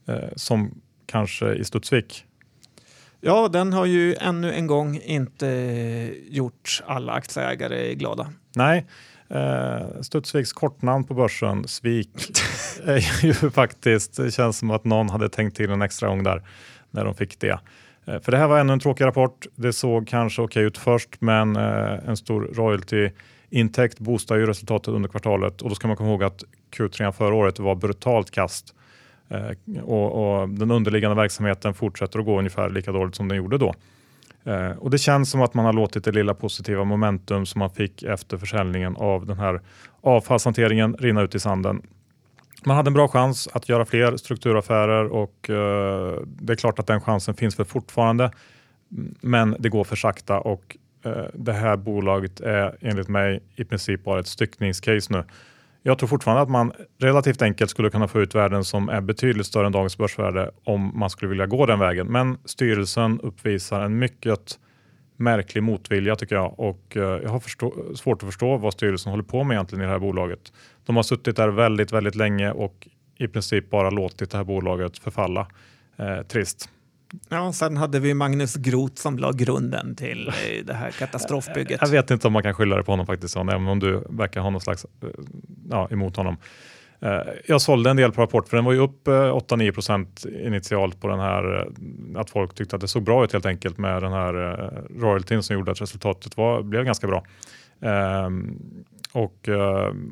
Eh, 0.08 0.16
som 0.36 0.82
kanske 1.06 1.54
i 1.54 1.64
Studsvik. 1.64 2.26
Ja, 3.22 3.48
den 3.48 3.74
har 3.74 3.86
ju 3.86 4.16
ännu 4.16 4.54
en 4.54 4.68
gång 4.68 5.00
inte 5.04 5.48
gjort 6.30 6.84
alla 6.86 7.14
aktieägare 7.14 7.96
glada. 7.96 8.30
Nej, 8.56 8.86
Eh, 9.34 10.02
Studsviks 10.02 10.54
kortnamn 10.54 11.04
på 11.04 11.14
börsen, 11.14 11.68
Svik, 11.68 12.10
är 12.86 13.26
ju 13.26 13.34
faktiskt, 13.34 14.18
det 14.18 14.32
känns 14.32 14.58
som 14.58 14.72
att 14.72 14.86
någon 14.86 15.10
hade 15.10 15.30
tänkt 15.30 15.58
till 15.58 15.70
en 15.70 15.82
extra 15.82 16.08
gång 16.08 16.24
där 16.24 16.44
när 16.92 17.06
de 17.06 17.16
fick 17.16 17.40
det. 17.40 17.60
Eh, 18.06 18.20
för 18.20 18.32
det 18.32 18.38
här 18.38 18.48
var 18.48 18.60
ännu 18.60 18.74
en 18.74 18.80
tråkig 18.80 19.06
rapport. 19.06 19.48
Det 19.56 19.74
såg 19.74 20.08
kanske 20.08 20.42
okej 20.42 20.64
ut 20.64 20.78
först, 20.78 21.10
men 21.20 21.56
eh, 21.56 22.10
en 22.10 22.18
stor 22.18 22.50
royalty-intäkt 22.54 24.00
boostar 24.00 24.36
ju 24.36 24.46
resultatet 24.46 24.88
under 24.88 25.10
kvartalet 25.10 25.62
och 25.62 25.70
då 25.70 25.76
ska 25.76 25.88
man 25.88 25.98
komma 25.98 26.10
ihåg 26.10 26.24
att 26.24 26.44
Q3 26.78 27.12
förra 27.12 27.36
året 27.36 27.60
var 27.60 27.76
brutalt 27.76 28.32
kast 28.32 28.76
eh, 29.30 29.82
och, 29.84 30.42
och 30.42 30.50
den 30.50 30.72
underliggande 30.72 31.16
verksamheten 31.16 31.74
fortsätter 31.74 32.20
att 32.20 32.26
gå 32.26 32.40
ungefär 32.40 32.70
lika 32.70 32.92
dåligt 32.92 33.16
som 33.16 33.28
den 33.28 33.38
gjorde 33.38 33.58
då. 33.58 33.74
Eh, 34.44 34.72
och 34.72 34.90
Det 34.90 34.98
känns 34.98 35.32
som 35.32 35.42
att 35.42 35.54
man 35.54 35.66
har 35.66 35.74
låtit 35.74 36.04
det 36.04 36.12
lilla 36.12 36.34
positiva 36.34 36.84
momentum 36.84 37.46
som 37.46 37.60
man 37.60 37.70
fick 37.70 38.04
efter 38.04 38.38
försäljningen 38.38 38.96
av 38.96 39.26
den 39.26 39.40
här 39.40 39.62
avfallshanteringen 40.02 40.96
rinna 41.00 41.22
ut 41.22 41.36
i 41.36 41.40
sanden. 41.40 41.82
Man 42.66 42.76
hade 42.76 42.90
en 42.90 42.94
bra 42.94 43.08
chans 43.08 43.50
att 43.54 43.70
göra 43.70 43.86
fler 43.86 44.18
strukturaffärer 44.18 45.06
och 45.06 45.50
eh, 45.50 46.22
det 46.26 46.54
är 46.54 46.58
klart 46.58 46.80
att 46.80 46.88
den 46.88 47.02
chansen 47.02 47.34
finns 47.34 47.56
för 47.56 47.64
fortfarande. 47.64 48.32
Men 49.22 49.56
det 49.60 49.70
går 49.70 49.84
för 49.84 49.96
sakta 49.96 50.40
och 50.40 50.78
Eh, 51.06 51.26
det 51.34 51.54
här 51.54 51.78
bolaget 51.78 52.40
är 52.40 52.78
enligt 52.82 53.08
mig 53.08 53.44
i 53.56 53.64
princip 53.64 54.04
bara 54.04 54.20
ett 54.20 54.28
styckningscase 54.28 55.14
nu. 55.14 55.24
Jag 55.84 55.98
tror 55.98 56.08
fortfarande 56.08 56.42
att 56.42 56.50
man 56.50 56.72
relativt 57.00 57.42
enkelt 57.42 57.72
skulle 57.72 57.90
kunna 57.90 58.08
få 58.08 58.22
ut 58.22 58.36
värden 58.36 58.64
som 58.64 58.90
är 58.90 59.02
betydligt 59.02 59.48
större 59.48 59.66
än 59.66 59.72
dagens 59.72 59.98
börsvärde 59.98 60.52
om 60.64 61.00
man 61.00 61.10
skulle 61.10 61.30
vilja 61.30 61.46
gå 61.46 61.66
den 61.66 61.80
vägen. 61.80 62.08
Men 62.08 62.38
styrelsen 62.46 63.20
uppvisar 63.20 63.82
en 63.82 64.00
mycket 64.00 64.60
märklig 65.18 65.64
motvilja 65.64 66.16
tycker 66.16 66.36
jag 66.36 66.60
och 66.60 66.98
eh, 66.98 67.02
jag 67.02 67.30
har 67.30 67.40
förstå, 67.40 67.74
svårt 67.96 68.24
att 68.24 68.30
förstå 68.30 68.58
vad 68.58 68.74
styrelsen 68.74 69.12
håller 69.12 69.24
på 69.24 69.44
med 69.44 69.56
egentligen 69.56 69.84
i 69.84 69.86
det 69.86 69.92
här 69.92 70.00
bolaget. 70.00 70.54
De 70.86 70.96
har 70.96 71.04
suttit 71.04 71.36
där 71.36 71.48
väldigt, 71.48 71.92
väldigt 71.92 72.16
länge 72.16 72.52
och 72.52 72.88
i 73.18 73.28
princip 73.28 73.70
bara 73.70 73.90
låtit 73.90 74.32
det 74.32 74.38
här 74.38 74.44
bolaget 74.44 74.98
förfalla. 74.98 75.48
Eh, 75.98 76.22
trist. 76.22 76.70
Ja, 77.30 77.54
sen 77.54 77.78
hade 77.78 78.00
vi 78.00 78.14
Magnus 78.14 78.56
Groth 78.56 78.96
som 78.96 79.18
la 79.18 79.32
grunden 79.32 79.96
till 79.96 80.28
eh, 80.28 80.66
det 80.66 80.74
här 80.74 80.92
katastrofbygget. 81.00 81.82
Jag 81.82 81.90
vet 81.90 82.12
inte 82.12 82.28
om 82.28 82.34
man 82.34 82.44
kan 82.44 82.54
skylla 82.54 82.78
det 82.78 82.84
på 82.84 82.92
honom 82.92 83.06
faktiskt, 83.06 83.38
även 83.38 83.68
om 83.68 83.80
du 83.80 84.04
verkar 84.10 84.42
ha 84.42 84.50
någon 84.50 84.62
slags 84.62 84.86
eh, 84.86 85.10
ja, 85.72 85.88
emot 85.92 86.16
honom. 86.16 86.38
Eh, 87.00 87.20
jag 87.46 87.62
sålde 87.62 87.90
en 87.90 87.98
del 87.98 88.12
på 88.12 88.22
Rapport 88.22 88.48
för 88.48 88.58
den 88.58 88.66
var 88.66 88.74
ju 88.74 88.80
upp 88.80 89.08
eh, 89.08 89.12
8-9% 89.12 90.46
initialt 90.48 91.02
på 91.02 91.08
den 91.08 91.20
här, 91.20 91.60
eh, 91.60 92.20
att 92.22 92.30
folk 92.30 92.56
tyckte 92.56 92.76
att 92.76 92.82
det 92.82 92.88
såg 92.88 93.04
bra 93.04 93.24
ut 93.24 93.34
helt 93.34 93.46
enkelt 93.46 93.78
med 93.78 94.02
den 94.02 94.12
här 94.12 94.34
royaltyn 95.00 95.44
som 95.44 95.56
gjorde 95.56 95.72
att 95.72 95.82
resultatet 95.82 96.38
var, 96.38 96.62
blev 96.62 96.86
ganska 96.86 97.08
bra. 97.08 97.24
Ehm, 97.82 98.60
och 99.14 99.50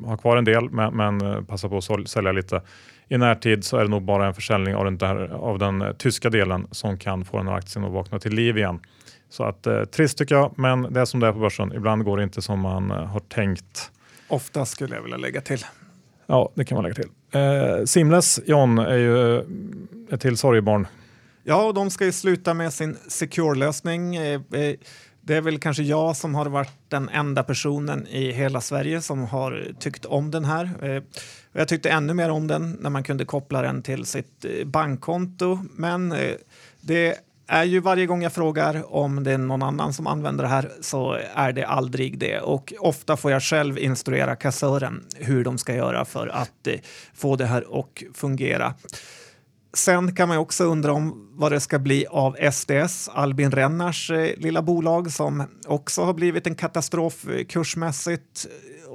har 0.06 0.16
kvar 0.16 0.36
en 0.36 0.44
del 0.44 0.70
men, 0.70 0.96
men 0.96 1.46
passar 1.46 1.68
på 1.68 1.76
att 1.76 2.08
sälja 2.08 2.32
lite 2.32 2.62
i 3.08 3.18
närtid 3.18 3.64
så 3.64 3.76
är 3.76 3.82
det 3.82 3.90
nog 3.90 4.02
bara 4.02 4.26
en 4.26 4.34
försäljning 4.34 4.74
av 4.74 4.84
den, 4.84 4.98
där, 4.98 5.28
av 5.28 5.58
den 5.58 5.84
tyska 5.98 6.30
delen 6.30 6.66
som 6.70 6.98
kan 6.98 7.24
få 7.24 7.36
den 7.36 7.48
här 7.48 7.54
aktien 7.54 7.84
att 7.84 7.92
vakna 7.92 8.18
till 8.18 8.32
liv 8.34 8.58
igen. 8.58 8.80
Så 9.28 9.44
att 9.44 9.66
eh, 9.66 9.84
trist 9.84 10.18
tycker 10.18 10.34
jag, 10.34 10.52
men 10.56 10.82
det 10.92 11.00
är 11.00 11.04
som 11.04 11.20
det 11.20 11.26
är 11.26 11.32
på 11.32 11.38
börsen. 11.38 11.72
Ibland 11.72 12.04
går 12.04 12.16
det 12.16 12.22
inte 12.22 12.42
som 12.42 12.60
man 12.60 12.90
eh, 12.90 12.96
har 12.96 13.20
tänkt. 13.20 13.90
Ofta 14.30 14.66
skulle 14.66 14.94
jag 14.94 15.02
vilja 15.02 15.16
lägga 15.16 15.40
till. 15.40 15.64
Ja, 16.26 16.52
det 16.54 16.64
kan 16.64 16.76
man 16.76 16.82
lägga 16.82 16.94
till. 16.94 17.08
Eh, 17.32 17.84
Simless, 17.84 18.40
John, 18.46 18.78
är 18.78 18.96
ju 18.96 19.36
eh, 19.36 19.44
ett 20.10 20.20
till 20.20 20.36
sorgebarn. 20.36 20.86
Ja, 21.44 21.64
och 21.64 21.74
de 21.74 21.90
ska 21.90 22.04
ju 22.04 22.12
sluta 22.12 22.54
med 22.54 22.72
sin 22.72 22.96
Secure-lösning. 23.08 24.16
Eh, 24.16 24.40
det 25.22 25.36
är 25.36 25.40
väl 25.40 25.58
kanske 25.58 25.82
jag 25.82 26.16
som 26.16 26.34
har 26.34 26.46
varit 26.46 26.72
den 26.88 27.08
enda 27.08 27.42
personen 27.42 28.06
i 28.06 28.32
hela 28.32 28.60
Sverige 28.60 29.00
som 29.00 29.24
har 29.24 29.72
tyckt 29.78 30.04
om 30.04 30.30
den 30.30 30.44
här. 30.44 30.70
Eh, 30.82 31.02
jag 31.52 31.68
tyckte 31.68 31.90
ännu 31.90 32.14
mer 32.14 32.30
om 32.30 32.46
den 32.46 32.76
när 32.80 32.90
man 32.90 33.02
kunde 33.02 33.24
koppla 33.24 33.62
den 33.62 33.82
till 33.82 34.04
sitt 34.04 34.44
eh, 34.44 34.66
bankkonto. 34.66 35.58
Men 35.72 36.12
eh, 36.12 36.34
det 36.80 37.14
är 37.50 37.64
ju 37.64 37.80
varje 37.80 38.06
gång 38.06 38.22
jag 38.22 38.32
frågar 38.32 38.94
om 38.94 39.24
det 39.24 39.32
är 39.32 39.38
någon 39.38 39.62
annan 39.62 39.92
som 39.92 40.06
använder 40.06 40.44
det 40.44 40.50
här 40.50 40.70
så 40.80 41.18
är 41.34 41.52
det 41.52 41.64
aldrig 41.64 42.18
det. 42.18 42.40
Och 42.40 42.72
ofta 42.78 43.16
får 43.16 43.30
jag 43.30 43.42
själv 43.42 43.78
instruera 43.78 44.36
kassören 44.36 45.04
hur 45.16 45.44
de 45.44 45.58
ska 45.58 45.74
göra 45.74 46.04
för 46.04 46.26
att 46.26 46.66
eh, 46.66 46.74
få 47.14 47.36
det 47.36 47.46
här 47.46 47.80
att 47.80 48.02
fungera. 48.14 48.74
Sen 49.74 50.14
kan 50.14 50.28
man 50.28 50.38
också 50.38 50.64
undra 50.64 50.92
om 50.92 51.28
vad 51.32 51.52
det 51.52 51.60
ska 51.60 51.78
bli 51.78 52.06
av 52.06 52.36
SDS, 52.52 53.08
Albin 53.08 53.50
Rennars 53.50 54.10
eh, 54.10 54.36
lilla 54.36 54.62
bolag 54.62 55.12
som 55.12 55.44
också 55.66 56.02
har 56.02 56.14
blivit 56.14 56.46
en 56.46 56.54
katastrof 56.54 57.28
eh, 57.28 57.44
kursmässigt. 57.44 58.46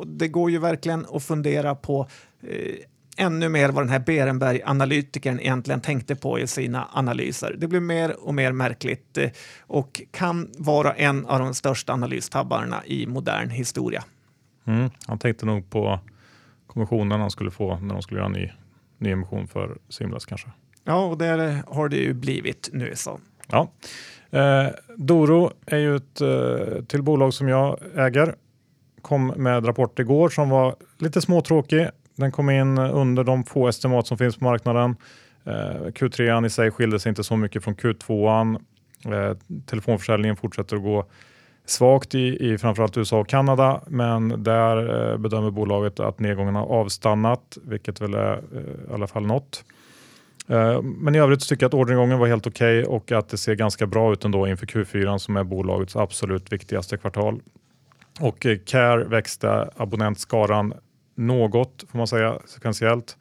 Det 0.05 0.27
går 0.27 0.51
ju 0.51 0.59
verkligen 0.59 1.05
att 1.11 1.23
fundera 1.23 1.75
på 1.75 2.07
eh, 2.43 2.75
ännu 3.17 3.49
mer 3.49 3.69
vad 3.69 3.83
den 3.83 3.89
här 3.89 3.99
Berenberg-analytikern 3.99 5.39
egentligen 5.39 5.81
tänkte 5.81 6.15
på 6.15 6.39
i 6.39 6.47
sina 6.47 6.87
analyser. 6.93 7.55
Det 7.57 7.67
blir 7.67 7.79
mer 7.79 8.25
och 8.25 8.33
mer 8.33 8.51
märkligt 8.51 9.17
eh, 9.17 9.29
och 9.59 10.01
kan 10.11 10.51
vara 10.57 10.93
en 10.93 11.25
av 11.25 11.39
de 11.39 11.53
största 11.53 11.93
analystabbarna 11.93 12.85
i 12.85 13.07
modern 13.07 13.49
historia. 13.49 14.03
Mm, 14.65 14.89
han 15.07 15.19
tänkte 15.19 15.45
nog 15.45 15.69
på 15.69 15.99
kommissionen 16.67 17.21
han 17.21 17.31
skulle 17.31 17.51
få 17.51 17.79
när 17.79 17.93
de 17.93 18.01
skulle 18.01 18.19
göra 18.19 18.27
en 18.27 18.33
ny, 18.33 18.51
ny 18.97 19.11
emission 19.11 19.47
för 19.47 19.77
Simlas 19.89 20.25
kanske. 20.25 20.47
Ja, 20.83 21.05
och 21.05 21.17
det 21.17 21.63
har 21.67 21.89
det 21.89 21.97
ju 21.97 22.13
blivit 22.13 22.69
nu. 22.73 22.91
Så. 22.95 23.19
Ja. 23.47 23.71
Eh, 24.29 24.67
Doro 24.95 25.51
är 25.65 25.77
ju 25.77 25.95
ett 25.95 26.21
eh, 26.21 26.83
till 26.87 27.01
bolag 27.01 27.33
som 27.33 27.47
jag 27.47 27.79
äger. 27.95 28.35
Kom 29.01 29.27
med 29.27 29.67
rapport 29.67 29.99
igår 29.99 30.29
som 30.29 30.49
var 30.49 30.75
lite 30.97 31.21
småtråkig. 31.21 31.87
Den 32.15 32.31
kom 32.31 32.49
in 32.49 32.77
under 32.77 33.23
de 33.23 33.43
få 33.43 33.67
estimat 33.67 34.07
som 34.07 34.17
finns 34.17 34.37
på 34.37 34.43
marknaden. 34.43 34.95
Eh, 35.45 35.85
Q3 35.85 36.45
i 36.45 36.49
sig 36.49 36.71
skilde 36.71 36.99
sig 36.99 37.09
inte 37.09 37.23
så 37.23 37.35
mycket 37.35 37.63
från 37.63 37.75
Q2. 37.75 38.59
Eh, 39.05 39.37
telefonförsäljningen 39.65 40.35
fortsätter 40.35 40.75
att 40.75 40.83
gå 40.83 41.05
svagt 41.65 42.15
i, 42.15 42.51
i 42.51 42.57
framförallt 42.57 42.97
USA 42.97 43.19
och 43.19 43.27
Kanada, 43.27 43.81
men 43.87 44.43
där 44.43 45.11
eh, 45.11 45.17
bedömer 45.17 45.51
bolaget 45.51 45.99
att 45.99 46.19
nedgången 46.19 46.55
har 46.55 46.65
avstannat, 46.65 47.57
vilket 47.63 48.01
väl 48.01 48.13
är 48.13 48.33
eh, 48.33 48.91
i 48.91 48.93
alla 48.93 49.07
fall 49.07 49.25
något. 49.25 49.63
Eh, 50.47 50.81
men 50.81 51.15
i 51.15 51.19
övrigt 51.19 51.49
tycker 51.49 51.63
jag 51.63 51.69
att 51.69 51.73
orderingången 51.73 52.19
var 52.19 52.27
helt 52.27 52.47
okej 52.47 52.79
okay 52.83 52.95
och 52.95 53.11
att 53.11 53.29
det 53.29 53.37
ser 53.37 53.55
ganska 53.55 53.87
bra 53.87 54.13
ut 54.13 54.25
ändå 54.25 54.47
inför 54.47 54.65
Q4 54.65 55.17
som 55.17 55.37
är 55.37 55.43
bolagets 55.43 55.95
absolut 55.95 56.53
viktigaste 56.53 56.97
kvartal. 56.97 57.39
Och 58.19 58.45
eh, 58.45 58.57
Care 58.65 59.03
växte 59.03 59.69
abonnentskaran 59.77 60.73
något 61.15 61.83
får 61.91 61.97
man 61.97 62.07
säga 62.07 62.39
sekventiellt 62.45 63.17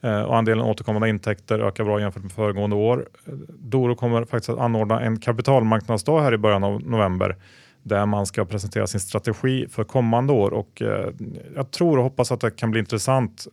eh, 0.00 0.22
och 0.22 0.36
andelen 0.36 0.64
återkommande 0.64 1.08
intäkter 1.08 1.58
ökar 1.58 1.84
bra 1.84 2.00
jämfört 2.00 2.22
med 2.22 2.32
föregående 2.32 2.76
år. 2.76 3.08
Eh, 3.26 3.32
Doro 3.48 3.94
kommer 3.94 4.24
faktiskt 4.24 4.48
att 4.48 4.58
anordna 4.58 5.00
en 5.00 5.20
kapitalmarknadsdag 5.20 6.20
här 6.20 6.34
i 6.34 6.38
början 6.38 6.64
av 6.64 6.82
november 6.82 7.36
där 7.82 8.06
man 8.06 8.26
ska 8.26 8.44
presentera 8.44 8.86
sin 8.86 9.00
strategi 9.00 9.66
för 9.70 9.84
kommande 9.84 10.32
år 10.32 10.50
och 10.50 10.82
eh, 10.82 11.10
jag 11.54 11.70
tror 11.70 11.96
och 11.98 12.04
hoppas 12.04 12.32
att 12.32 12.40
det 12.40 12.50
kan 12.50 12.70
bli 12.70 12.80
intressant 12.80 13.46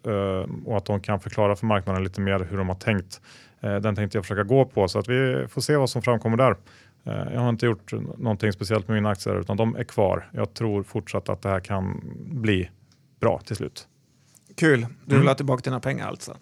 och 0.65 0.77
att 0.77 0.85
de 0.85 0.99
kan 0.99 1.19
förklara 1.19 1.55
för 1.55 1.65
marknaden 1.65 2.03
lite 2.03 2.21
mer 2.21 2.47
hur 2.49 2.57
de 2.57 2.67
har 2.67 2.75
tänkt. 2.75 3.21
Den 3.59 3.95
tänkte 3.95 4.17
jag 4.17 4.25
försöka 4.25 4.43
gå 4.43 4.65
på 4.65 4.87
så 4.87 4.99
att 4.99 5.07
vi 5.09 5.47
får 5.49 5.61
se 5.61 5.75
vad 5.75 5.89
som 5.89 6.01
framkommer 6.01 6.37
där. 6.37 6.55
Jag 7.33 7.41
har 7.41 7.49
inte 7.49 7.65
gjort 7.65 7.93
någonting 8.17 8.53
speciellt 8.53 8.87
med 8.87 8.95
mina 8.95 9.09
aktier 9.09 9.39
utan 9.39 9.57
de 9.57 9.75
är 9.75 9.83
kvar. 9.83 10.29
Jag 10.31 10.53
tror 10.53 10.83
fortsatt 10.83 11.29
att 11.29 11.41
det 11.41 11.49
här 11.49 11.59
kan 11.59 12.01
bli 12.15 12.69
bra 13.19 13.39
till 13.39 13.55
slut. 13.55 13.87
Kul, 14.55 14.81
du 14.81 14.87
vill 15.05 15.15
mm. 15.15 15.27
ha 15.27 15.35
tillbaka 15.35 15.61
dina 15.61 15.79
pengar 15.79 16.07
alltså? 16.07 16.37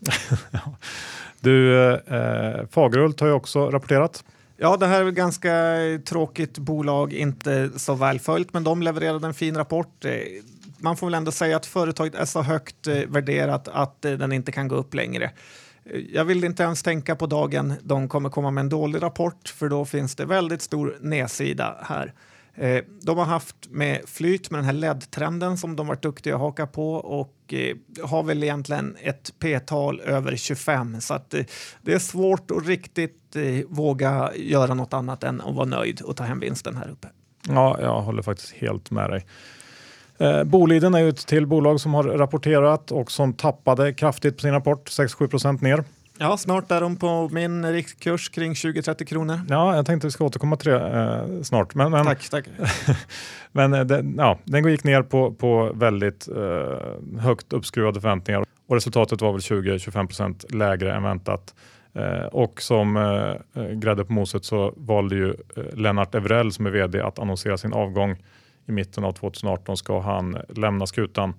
du, 1.39 1.89
eh, 1.93 2.67
Fagerhult 2.71 3.19
har 3.19 3.27
ju 3.27 3.33
också 3.33 3.69
rapporterat. 3.69 4.23
Ja, 4.57 4.77
det 4.77 4.87
här 4.87 5.03
är 5.03 5.07
ett 5.07 5.15
ganska 5.15 5.53
tråkigt 6.05 6.57
bolag, 6.57 7.13
inte 7.13 7.69
så 7.75 7.93
välföljt, 7.93 8.53
men 8.53 8.63
de 8.63 8.81
levererade 8.81 9.27
en 9.27 9.33
fin 9.33 9.57
rapport. 9.57 10.05
Eh, 10.05 10.11
man 10.77 10.97
får 10.97 11.07
väl 11.07 11.13
ändå 11.13 11.31
säga 11.31 11.55
att 11.55 11.65
företaget 11.65 12.15
är 12.15 12.25
så 12.25 12.41
högt 12.41 12.87
eh, 12.87 12.99
värderat 13.07 13.67
att 13.67 14.05
eh, 14.05 14.11
den 14.11 14.31
inte 14.31 14.51
kan 14.51 14.67
gå 14.67 14.75
upp 14.75 14.93
längre. 14.93 15.31
Jag 16.13 16.25
vill 16.25 16.43
inte 16.43 16.63
ens 16.63 16.83
tänka 16.83 17.15
på 17.15 17.25
dagen 17.25 17.73
de 17.83 18.09
kommer 18.09 18.29
komma 18.29 18.51
med 18.51 18.61
en 18.61 18.69
dålig 18.69 19.03
rapport, 19.03 19.49
för 19.49 19.69
då 19.69 19.85
finns 19.85 20.15
det 20.15 20.25
väldigt 20.25 20.61
stor 20.61 20.97
nedsida 21.01 21.77
här. 21.81 22.13
Eh, 22.55 22.83
de 23.01 23.17
har 23.17 23.25
haft 23.25 23.55
med 23.69 24.01
flyt 24.05 24.51
med 24.51 24.57
den 24.57 24.65
här 24.65 24.73
LED-trenden 24.73 25.57
som 25.57 25.75
de 25.75 25.87
varit 25.87 26.01
duktiga 26.01 26.35
att 26.35 26.41
haka 26.41 26.67
på 26.67 26.93
och 26.93 27.53
eh, 27.53 27.75
har 28.03 28.23
väl 28.23 28.43
egentligen 28.43 28.95
ett 29.01 29.33
p-tal 29.39 30.01
över 30.01 30.35
25 30.35 31.01
så 31.01 31.13
att 31.13 31.33
eh, 31.33 31.43
det 31.81 31.93
är 31.93 31.99
svårt 31.99 32.51
att 32.51 32.67
riktigt 32.67 33.35
eh, 33.35 33.65
våga 33.67 34.31
göra 34.35 34.73
något 34.73 34.93
annat 34.93 35.23
än 35.23 35.41
att 35.41 35.55
vara 35.55 35.65
nöjd 35.65 36.01
och 36.01 36.17
ta 36.17 36.23
hem 36.23 36.39
vinsten 36.39 36.77
här 36.77 36.89
uppe. 36.89 37.07
Ja, 37.47 37.77
jag 37.81 38.01
håller 38.01 38.21
faktiskt 38.21 38.53
helt 38.53 38.91
med 38.91 39.09
dig. 39.09 39.25
Eh, 40.17 40.43
Boliden 40.43 40.93
är 40.93 40.99
ju 40.99 41.09
ett 41.09 41.27
till 41.27 41.47
bolag 41.47 41.79
som 41.79 41.93
har 41.93 42.03
rapporterat 42.03 42.91
och 42.91 43.11
som 43.11 43.33
tappade 43.33 43.93
kraftigt 43.93 44.35
på 44.35 44.41
sin 44.41 44.51
rapport, 44.51 44.89
6-7 44.89 45.27
procent 45.27 45.61
ner. 45.61 45.83
Ja, 46.19 46.37
snart 46.37 46.71
är 46.71 46.81
de 46.81 46.95
på 46.95 47.29
min 47.31 47.71
riktkurs 47.71 48.29
kring 48.29 48.53
20-30 48.53 49.05
kronor. 49.05 49.39
Ja, 49.49 49.75
jag 49.75 49.85
tänkte 49.85 50.07
vi 50.07 50.11
ska 50.11 50.25
återkomma 50.25 50.55
till 50.55 50.71
det 50.71 50.79
eh, 50.79 51.41
snart. 51.41 51.75
Men, 51.75 51.91
men, 51.91 52.05
tack, 52.05 52.29
tack. 52.29 52.45
men 53.51 53.73
eh, 53.73 53.83
det, 53.85 54.05
ja, 54.17 54.39
den 54.43 54.67
gick 54.67 54.83
ner 54.83 55.01
på, 55.01 55.33
på 55.33 55.71
väldigt 55.75 56.27
eh, 56.27 57.19
högt 57.19 57.53
uppskruvade 57.53 58.01
förväntningar 58.01 58.45
och 58.67 58.75
resultatet 58.75 59.21
var 59.21 59.31
väl 59.31 59.41
20-25% 59.41 60.55
lägre 60.55 60.93
än 60.93 61.03
väntat. 61.03 61.55
Eh, 61.93 62.25
och 62.25 62.61
som 62.61 62.97
eh, 62.97 63.63
eh, 63.63 63.71
grädde 63.71 64.05
på 64.05 64.13
moset 64.13 64.45
så 64.45 64.73
valde 64.77 65.15
ju 65.15 65.29
eh, 65.29 65.63
Lennart 65.73 66.15
Evrell 66.15 66.51
som 66.51 66.65
är 66.65 66.69
vd 66.69 67.01
att 67.01 67.19
annonsera 67.19 67.57
sin 67.57 67.73
avgång 67.73 68.17
i 68.65 68.71
mitten 68.71 69.03
av 69.03 69.11
2018 69.11 69.77
ska 69.77 69.99
han 69.99 70.37
lämna 70.49 70.87
skutan. 70.87 71.33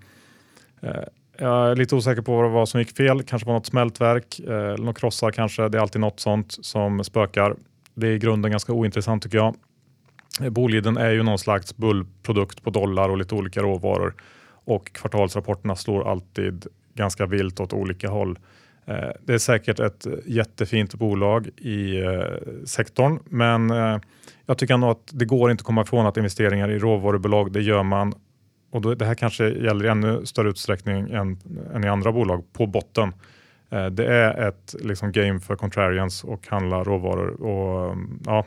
Jag 1.39 1.71
är 1.71 1.77
lite 1.77 1.95
osäker 1.95 2.23
på 2.23 2.49
vad 2.49 2.69
som 2.69 2.81
gick 2.81 2.97
fel. 2.97 3.23
Kanske 3.23 3.47
var 3.47 3.55
något 3.55 3.67
smältverk 3.67 4.41
eh, 4.47 4.55
eller 4.55 4.93
krossar 4.93 5.31
kanske. 5.31 5.69
Det 5.69 5.79
är 5.79 5.83
alltid 5.83 6.01
något 6.01 6.21
sånt 6.21 6.59
som 6.65 7.05
spökar. 7.05 7.57
Det 7.95 8.07
är 8.07 8.11
i 8.11 8.19
grunden 8.19 8.51
ganska 8.51 8.73
ointressant 8.73 9.23
tycker 9.23 9.39
jag. 9.39 9.55
Eh, 10.41 10.51
Boliden 10.51 10.97
är 10.97 11.11
ju 11.11 11.23
någon 11.23 11.39
slags 11.39 11.77
bullprodukt 11.77 12.63
på 12.63 12.71
dollar 12.71 13.09
och 13.09 13.19
lite 13.19 13.35
olika 13.35 13.63
råvaror 13.63 14.15
och 14.65 14.93
kvartalsrapporterna 14.93 15.77
slår 15.77 16.11
alltid 16.11 16.67
ganska 16.95 17.27
vilt 17.27 17.61
åt 17.61 17.73
olika 17.73 18.09
håll. 18.09 18.39
Eh, 18.87 19.11
det 19.25 19.35
är 19.35 19.39
säkert 19.39 19.81
ett 19.81 20.07
jättefint 20.27 20.95
bolag 20.95 21.47
i 21.57 22.01
eh, 22.03 22.65
sektorn, 22.65 23.19
men 23.25 23.71
eh, 23.71 23.99
jag 24.47 24.59
tycker 24.59 24.75
ändå 24.75 24.91
att 24.91 25.11
det 25.13 25.25
går 25.25 25.51
inte 25.51 25.63
att 25.63 25.67
komma 25.67 25.83
ifrån 25.83 26.07
att 26.07 26.17
investeringar 26.17 26.71
i 26.71 26.79
råvarubolag, 26.79 27.53
det 27.53 27.63
gör 27.63 27.83
man 27.83 28.15
och 28.75 28.81
då, 28.81 28.95
det 28.95 29.05
här 29.05 29.15
kanske 29.15 29.49
gäller 29.49 29.85
i 29.85 29.89
ännu 29.89 30.27
större 30.27 30.49
utsträckning 30.49 31.11
än, 31.11 31.39
än 31.75 31.85
i 31.85 31.89
andra 31.89 32.13
bolag 32.13 32.53
på 32.53 32.67
botten. 32.67 33.13
Det 33.69 34.07
är 34.07 34.49
ett 34.49 34.75
liksom, 34.81 35.13
game 35.13 35.41
för 35.41 35.57
contrarians 35.57 36.25
och 36.25 36.49
handla 36.49 36.85
råvaror. 36.85 37.43
Och, 37.43 37.97
ja, 38.25 38.47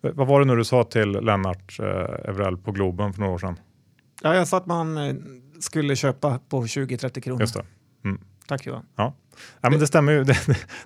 vad 0.00 0.26
var 0.26 0.40
det 0.40 0.46
nu 0.46 0.56
du 0.56 0.64
sa 0.64 0.84
till 0.84 1.10
Lennart 1.10 1.80
Evrell 2.24 2.56
på 2.56 2.72
Globen 2.72 3.12
för 3.12 3.20
några 3.20 3.34
år 3.34 3.38
sedan? 3.38 3.56
Ja, 4.22 4.34
jag 4.34 4.48
sa 4.48 4.56
att 4.56 4.66
man 4.66 4.98
skulle 5.60 5.96
köpa 5.96 6.40
på 6.48 6.62
20-30 6.62 7.20
kronor. 7.20 7.40
Just 7.40 7.54
det. 7.54 7.64
Mm. 8.04 8.20
Tack 8.46 8.66
Johan. 8.66 8.86
Ja. 8.96 9.14
Ja, 9.60 9.70
men 9.70 9.80
det, 9.80 9.86
stämmer 9.86 10.12
ju, 10.12 10.24
det, 10.24 10.38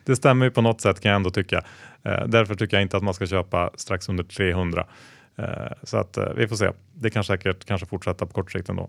det, 0.04 0.16
stämmer 0.16 0.44
ju 0.46 0.50
på 0.50 0.62
något 0.62 0.80
sätt 0.80 1.00
kan 1.00 1.10
jag 1.10 1.16
ändå 1.16 1.30
tycka. 1.30 1.64
Eh, 2.02 2.26
därför 2.26 2.54
tycker 2.54 2.76
jag 2.76 2.82
inte 2.82 2.96
att 2.96 3.02
man 3.02 3.14
ska 3.14 3.26
köpa 3.26 3.70
strax 3.74 4.08
under 4.08 4.24
300. 4.24 4.86
Eh, 5.36 5.72
så 5.82 5.96
att 5.96 6.16
eh, 6.16 6.24
vi 6.36 6.48
får 6.48 6.56
se. 6.56 6.70
Det 6.94 7.10
kan 7.10 7.24
säkert 7.24 7.64
kanske 7.64 7.86
fortsätta 7.86 8.26
på 8.26 8.32
kort 8.32 8.52
sikt 8.52 8.68
ändå. 8.68 8.88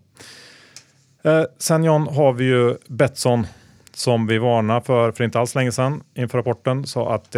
Eh, 1.23 1.43
sen 1.57 1.83
John 1.83 2.07
har 2.07 2.33
vi 2.33 2.45
ju 2.45 2.75
Betsson 2.87 3.47
som 3.93 4.27
vi 4.27 4.37
varnade 4.37 4.81
för 4.81 5.11
för 5.11 5.23
inte 5.23 5.39
alls 5.39 5.55
länge 5.55 5.71
sedan 5.71 6.03
inför 6.13 6.37
rapporten. 6.37 6.85
Så 6.85 7.07
att 7.07 7.35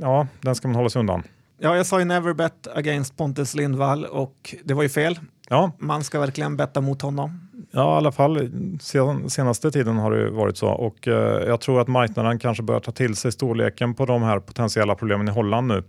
ja, 0.00 0.26
den 0.40 0.54
ska 0.54 0.68
man 0.68 0.74
hålla 0.74 0.88
sig 0.88 1.00
undan. 1.00 1.22
Ja, 1.58 1.76
jag 1.76 1.86
sa 1.86 1.98
ju 1.98 2.04
never 2.04 2.32
bet 2.32 2.68
against 2.74 3.16
Pontus 3.16 3.54
Lindvall 3.54 4.04
och 4.04 4.54
det 4.64 4.74
var 4.74 4.82
ju 4.82 4.88
fel. 4.88 5.18
Ja. 5.48 5.72
Man 5.78 6.04
ska 6.04 6.20
verkligen 6.20 6.56
betta 6.56 6.80
mot 6.80 7.02
honom. 7.02 7.48
Ja, 7.70 7.94
i 7.94 7.96
alla 7.96 8.12
fall 8.12 8.50
sen, 8.80 9.30
senaste 9.30 9.70
tiden 9.70 9.96
har 9.96 10.10
det 10.10 10.30
varit 10.30 10.56
så 10.56 10.68
och 10.68 11.08
eh, 11.08 11.48
jag 11.48 11.60
tror 11.60 11.80
att 11.80 11.88
marknaden 11.88 12.38
kanske 12.38 12.62
börjar 12.62 12.80
ta 12.80 12.92
till 12.92 13.16
sig 13.16 13.32
storleken 13.32 13.94
på 13.94 14.06
de 14.06 14.22
här 14.22 14.40
potentiella 14.40 14.94
problemen 14.94 15.28
i 15.28 15.30
Holland 15.30 15.66
nu. 15.66 15.82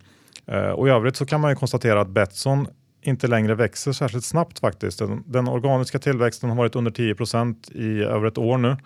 Eh, 0.47 0.69
och 0.69 0.87
i 0.87 0.91
övrigt 0.91 1.15
så 1.15 1.25
kan 1.25 1.41
man 1.41 1.51
ju 1.51 1.55
konstatera 1.55 2.01
att 2.01 2.09
Betsson 2.09 2.67
inte 3.01 3.27
längre 3.27 3.55
växer 3.55 3.91
särskilt 3.91 4.25
snabbt 4.25 4.59
faktiskt. 4.59 4.99
Den, 4.99 5.23
den 5.25 5.47
organiska 5.47 5.99
tillväxten 5.99 6.49
har 6.49 6.57
varit 6.57 6.75
under 6.75 6.91
10% 6.91 7.71
i 7.71 8.03
över 8.03 8.27
ett 8.27 8.37
år 8.37 8.57
nu 8.57 8.77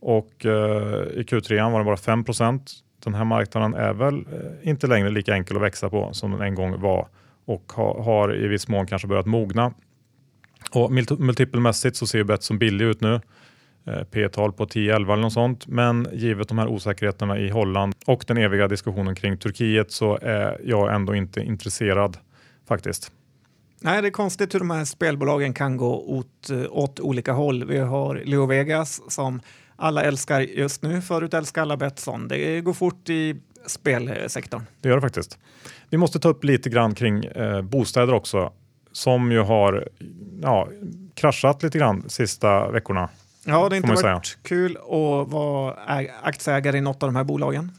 och 0.00 0.46
eh, 0.46 1.02
i 1.14 1.22
Q3 1.22 1.72
var 1.72 1.78
det 1.78 1.84
bara 1.84 1.96
5% 1.96 2.60
Den 3.04 3.14
här 3.14 3.24
marknaden 3.24 3.74
är 3.74 3.92
väl 3.92 4.14
eh, 4.14 4.68
inte 4.68 4.86
längre 4.86 5.10
lika 5.10 5.34
enkel 5.34 5.56
att 5.56 5.62
växa 5.62 5.90
på 5.90 6.12
som 6.12 6.30
den 6.30 6.40
en 6.40 6.54
gång 6.54 6.80
var 6.80 7.08
och 7.44 7.72
ha, 7.72 8.02
har 8.02 8.44
i 8.44 8.48
viss 8.48 8.68
mån 8.68 8.86
kanske 8.86 9.08
börjat 9.08 9.26
mogna. 9.26 9.72
Och 10.70 10.92
multipelmässigt 11.18 11.96
så 11.96 12.06
ser 12.06 12.24
Betsson 12.24 12.58
billig 12.58 12.84
ut 12.84 13.00
nu. 13.00 13.20
Eh, 13.88 14.04
P-tal 14.04 14.52
på 14.52 14.66
10-11 14.66 15.12
eller 15.12 15.16
något 15.16 15.32
sånt. 15.32 15.66
Men 15.66 16.08
givet 16.12 16.48
de 16.48 16.58
här 16.58 16.68
osäkerheterna 16.68 17.38
i 17.38 17.50
Holland 17.50 17.94
och 18.06 18.24
den 18.26 18.36
eviga 18.36 18.68
diskussionen 18.68 19.14
kring 19.14 19.38
Turkiet 19.38 19.92
så 19.92 20.18
är 20.22 20.60
jag 20.64 20.94
ändå 20.94 21.14
inte 21.14 21.40
intresserad 21.40 22.16
faktiskt. 22.68 23.12
Nej, 23.80 24.02
det 24.02 24.08
är 24.08 24.12
konstigt 24.12 24.54
hur 24.54 24.58
de 24.58 24.70
här 24.70 24.84
spelbolagen 24.84 25.54
kan 25.54 25.76
gå 25.76 26.04
åt, 26.06 26.50
åt 26.70 27.00
olika 27.00 27.32
håll. 27.32 27.64
Vi 27.64 27.78
har 27.78 28.22
Leo 28.24 28.46
Vegas 28.46 29.12
som 29.12 29.40
alla 29.76 30.02
älskar 30.02 30.40
just 30.40 30.82
nu. 30.82 31.02
Förut 31.02 31.34
älskade 31.34 31.62
alla 31.62 31.76
Betsson. 31.76 32.28
Det 32.28 32.60
går 32.60 32.72
fort 32.72 33.08
i 33.08 33.36
spelsektorn. 33.66 34.62
Det 34.80 34.88
gör 34.88 34.96
det 34.96 35.02
faktiskt. 35.02 35.38
Vi 35.90 35.96
måste 35.96 36.18
ta 36.18 36.28
upp 36.28 36.44
lite 36.44 36.70
grann 36.70 36.94
kring 36.94 37.24
eh, 37.24 37.62
bostäder 37.62 38.14
också 38.14 38.52
som 38.92 39.32
ju 39.32 39.40
har 39.40 39.88
ja, 40.42 40.68
kraschat 41.14 41.62
lite 41.62 41.78
grann 41.78 42.04
sista 42.08 42.70
veckorna. 42.70 43.08
Ja, 43.48 43.68
det 43.68 43.76
har 43.76 43.76
inte 43.76 43.88
varit 43.88 44.00
säga. 44.00 44.20
kul 44.42 44.76
att 44.76 45.28
vara 45.32 45.74
aktieägare 46.22 46.78
i 46.78 46.80
något 46.80 47.02
av 47.02 47.08
de 47.08 47.16
här 47.16 47.24
bolagen. 47.24 47.72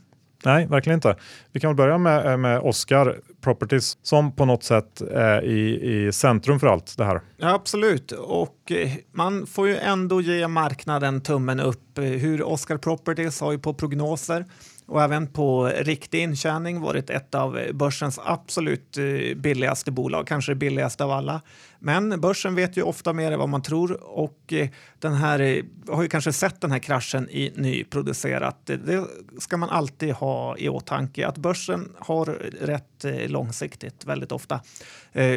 Nej, 0.45 0.67
verkligen 0.67 0.97
inte. 0.97 1.15
Vi 1.51 1.59
kan 1.59 1.69
väl 1.69 1.75
börja 1.75 1.97
med, 1.97 2.39
med 2.39 2.59
Oscar 2.59 3.19
Properties 3.41 3.97
som 4.01 4.31
på 4.31 4.45
något 4.45 4.63
sätt 4.63 5.01
är 5.01 5.43
i, 5.43 6.07
i 6.07 6.11
centrum 6.11 6.59
för 6.59 6.67
allt 6.67 6.97
det 6.97 7.05
här. 7.05 7.21
Ja, 7.37 7.53
absolut, 7.53 8.11
och 8.11 8.71
eh, 8.71 8.91
man 9.11 9.47
får 9.47 9.67
ju 9.67 9.77
ändå 9.77 10.21
ge 10.21 10.47
marknaden 10.47 11.21
tummen 11.21 11.59
upp. 11.59 11.97
Hur 11.97 12.43
Oscar 12.43 12.77
Properties 12.77 13.41
har 13.41 13.51
ju 13.51 13.59
på 13.59 13.73
prognoser 13.73 14.45
och 14.89 15.01
även 15.01 15.27
på 15.27 15.65
riktig 15.65 16.23
intjäning 16.23 16.81
varit 16.81 17.09
ett 17.09 17.35
av 17.35 17.59
börsens 17.73 18.19
absolut 18.23 18.97
eh, 18.97 19.35
billigaste 19.35 19.91
bolag, 19.91 20.27
kanske 20.27 20.51
det 20.51 20.55
billigaste 20.55 21.03
av 21.03 21.11
alla. 21.11 21.41
Men 21.79 22.21
börsen 22.21 22.55
vet 22.55 22.77
ju 22.77 22.81
ofta 22.81 23.13
mer 23.13 23.31
än 23.31 23.39
vad 23.39 23.49
man 23.49 23.61
tror 23.61 24.03
och 24.03 24.53
eh, 24.53 24.69
den 24.99 25.13
här 25.13 25.39
eh, 25.39 25.63
har 25.87 26.03
ju 26.03 26.09
kanske 26.09 26.33
sett 26.33 26.61
den 26.61 26.71
här 26.71 26.79
kraschen 26.79 27.29
i 27.29 27.53
nyproducerat. 27.55 28.65
Det 28.65 29.05
ska 29.37 29.57
man 29.57 29.69
alltid 29.69 30.13
ha 30.13 30.57
i 30.57 30.69
åtanke 30.69 31.27
att 31.27 31.37
börsen 31.37 31.95
har 31.99 32.25
rätt 32.61 33.29
långsiktigt 33.31 34.05
väldigt 34.05 34.31
ofta. 34.31 34.61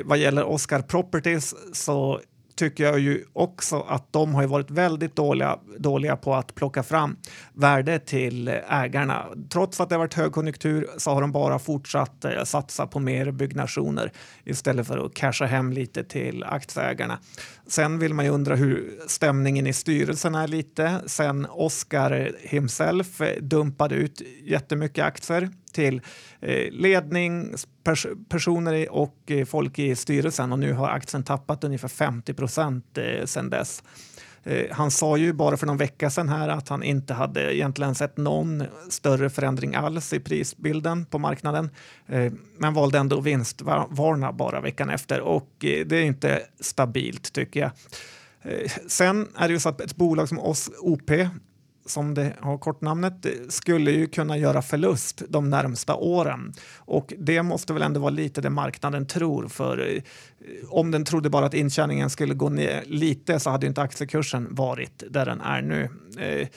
Vad 0.05 0.19
gäller 0.19 0.45
Oscar 0.45 0.83
Properties 0.83 1.55
så 1.73 2.21
tycker 2.55 2.85
jag 2.85 2.99
ju 2.99 3.25
också 3.33 3.81
att 3.81 4.13
de 4.13 4.35
har 4.35 4.47
varit 4.47 4.71
väldigt 4.71 5.17
dåliga, 5.17 5.59
dåliga 5.79 6.17
på 6.17 6.35
att 6.35 6.55
plocka 6.55 6.83
fram 6.83 7.17
värde 7.53 7.99
till 7.99 8.49
ägarna. 8.69 9.27
Trots 9.53 9.81
att 9.81 9.89
det 9.89 9.95
har 9.95 10.01
varit 10.01 10.15
högkonjunktur 10.15 10.89
så 10.99 11.11
har 11.11 11.21
de 11.21 11.33
bara 11.33 11.59
fortsatt 11.59 12.25
eh, 12.25 12.45
satsa 12.45 12.87
på 12.87 12.99
mer 12.99 13.31
byggnationer 13.31 14.13
istället 14.45 14.87
för 14.87 15.07
att 15.07 15.15
casha 15.15 15.47
hem 15.47 15.73
lite 15.73 16.05
till 16.05 16.45
aktieägarna. 16.45 17.19
Sen 17.67 17.99
vill 17.99 18.15
man 18.15 18.25
ju 18.25 18.31
undra 18.31 18.55
hur 18.55 18.99
stämningen 19.07 19.67
i 19.67 19.73
styrelsen 19.73 20.35
är 20.35 20.49
lite. 20.49 21.01
Sen 21.07 21.47
Oscar 21.51 22.33
himself 22.41 23.21
dumpade 23.41 23.95
ut 23.95 24.23
jättemycket 24.45 25.05
aktier 25.05 25.51
till 25.73 26.01
eh, 26.41 26.71
ledning, 26.71 27.55
pers 27.85 28.07
personer 28.29 28.93
och 28.93 29.17
eh, 29.27 29.45
folk 29.45 29.79
i 29.79 29.97
styrelsen 29.97 30.53
och 30.53 30.59
nu 30.59 30.73
har 30.73 30.89
aktien 30.89 31.25
tappat 31.25 31.65
ungefär 31.65 31.89
50 31.89 32.35
procent 32.35 32.99
eh, 32.99 33.25
sedan 33.25 33.51
dess. 33.51 33.83
Eh, 34.45 34.67
han 34.71 34.91
sa 34.91 35.17
ju 35.17 35.33
bara 35.33 35.57
för 35.57 35.67
någon 35.67 35.77
vecka 35.77 36.11
sedan 36.11 36.29
här 36.29 36.49
att 36.49 36.69
han 36.69 36.83
inte 36.83 37.15
hade 37.15 37.55
egentligen 37.55 37.95
sett 37.95 38.17
någon 38.17 38.65
större 38.89 39.31
förändring 39.31 39.75
alls 39.75 40.13
i 40.13 40.21
prisbilden 40.21 41.05
på 41.05 41.19
marknaden, 41.19 41.71
eh, 42.07 42.33
men 42.59 42.75
valde 42.75 42.99
ändå 42.99 43.21
vinstvarna 43.21 44.33
bara 44.33 44.61
veckan 44.61 44.91
efter 44.91 45.21
och 45.21 45.65
eh, 45.65 45.87
det 45.87 45.97
är 45.97 46.03
inte 46.03 46.43
stabilt 46.61 47.33
tycker 47.33 47.61
jag. 47.61 47.71
Sen 48.87 49.29
är 49.37 49.49
det 49.49 49.55
ju 49.55 49.61
så 49.61 49.69
att 49.69 49.81
ett 49.81 49.97
bolag 49.97 50.29
som 50.29 50.39
OP 50.81 51.11
som 51.87 52.15
det 52.15 52.33
har 52.41 52.59
kortnamnet, 52.59 53.27
skulle 53.49 53.91
ju 53.91 54.07
kunna 54.07 54.39
göra 54.39 54.63
förlust 54.63 55.23
de 55.29 55.51
närmsta 55.51 55.95
åren. 55.95 56.53
Och 56.77 57.13
det 57.19 57.43
måste 57.43 57.73
väl 57.73 57.83
ändå 57.83 58.01
vara 58.01 58.11
lite 58.11 58.41
det 58.41 58.51
marknaden 58.51 59.07
tror. 59.07 59.49
För 59.49 59.79
eh, 59.79 60.03
om 60.69 60.91
den 60.91 61.05
trodde 61.05 61.31
bara 61.31 61.47
att 61.47 61.55
intjäningen 61.55 62.11
skulle 62.11 62.35
gå 62.35 62.49
ner 62.49 62.85
lite 62.87 63.41
så 63.41 63.51
hade 63.51 63.67
inte 63.67 63.83
aktiekursen 63.83 64.55
varit 64.55 65.03
där 65.11 65.27
den 65.27 65.41
är 65.41 65.63
nu. 65.63 65.83
Eh, 66.19 66.49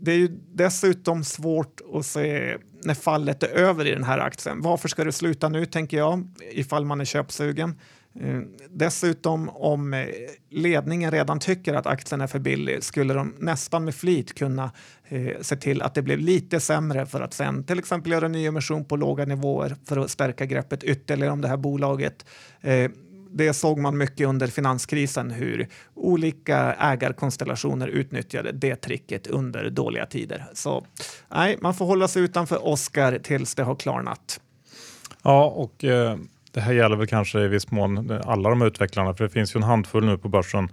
det 0.00 0.12
är 0.12 0.16
ju 0.16 0.28
dessutom 0.54 1.24
svårt 1.24 1.80
att 1.94 2.06
se 2.06 2.56
när 2.84 2.94
fallet 2.94 3.42
är 3.42 3.48
över 3.48 3.86
i 3.86 3.90
den 3.90 4.04
här 4.04 4.18
aktien. 4.18 4.60
Varför 4.62 4.88
ska 4.88 5.04
det 5.04 5.12
sluta 5.12 5.48
nu, 5.48 5.66
tänker 5.66 5.96
jag, 5.96 6.28
ifall 6.52 6.84
man 6.84 7.00
är 7.00 7.04
köpsugen. 7.04 7.74
Eh, 8.20 8.40
dessutom 8.70 9.48
om 9.48 9.94
eh, 9.94 10.06
ledningen 10.50 11.10
redan 11.10 11.38
tycker 11.38 11.74
att 11.74 11.86
aktien 11.86 12.20
är 12.20 12.26
för 12.26 12.38
billig 12.38 12.84
skulle 12.84 13.14
de 13.14 13.34
nästan 13.38 13.84
med 13.84 13.94
flit 13.94 14.34
kunna 14.34 14.70
eh, 15.08 15.40
se 15.40 15.56
till 15.56 15.82
att 15.82 15.94
det 15.94 16.02
blev 16.02 16.18
lite 16.18 16.60
sämre 16.60 17.06
för 17.06 17.20
att 17.20 17.34
sen 17.34 17.64
till 17.64 17.78
exempel 17.78 18.12
göra 18.12 18.26
en 18.26 18.32
nyemission 18.32 18.84
på 18.84 18.96
låga 18.96 19.24
nivåer 19.24 19.76
för 19.84 19.96
att 19.96 20.10
stärka 20.10 20.46
greppet 20.46 20.84
ytterligare 20.84 21.32
om 21.32 21.40
det 21.40 21.48
här 21.48 21.56
bolaget. 21.56 22.26
Eh, 22.60 22.90
det 23.30 23.54
såg 23.54 23.78
man 23.78 23.98
mycket 23.98 24.28
under 24.28 24.46
finanskrisen 24.46 25.30
hur 25.30 25.68
olika 25.94 26.74
ägarkonstellationer 26.74 27.88
utnyttjade 27.88 28.52
det 28.52 28.76
tricket 28.76 29.26
under 29.26 29.70
dåliga 29.70 30.06
tider. 30.06 30.46
Så 30.52 30.86
nej, 31.28 31.58
man 31.60 31.74
får 31.74 31.86
hålla 31.86 32.08
sig 32.08 32.22
utanför 32.22 32.66
Oscar 32.66 33.18
tills 33.18 33.54
det 33.54 33.62
har 33.62 33.74
klarnat. 33.74 34.40
Ja, 35.22 35.44
och 35.44 35.84
eh 35.84 36.16
det 36.58 36.62
här 36.62 36.72
gäller 36.72 36.96
väl 36.96 37.06
kanske 37.06 37.40
i 37.40 37.48
viss 37.48 37.70
mån 37.70 38.20
alla 38.24 38.50
de 38.50 38.62
utvecklarna, 38.62 39.14
för 39.14 39.24
det 39.24 39.30
finns 39.30 39.56
ju 39.56 39.58
en 39.58 39.62
handfull 39.62 40.04
nu 40.04 40.18
på 40.18 40.28
börsen 40.28 40.68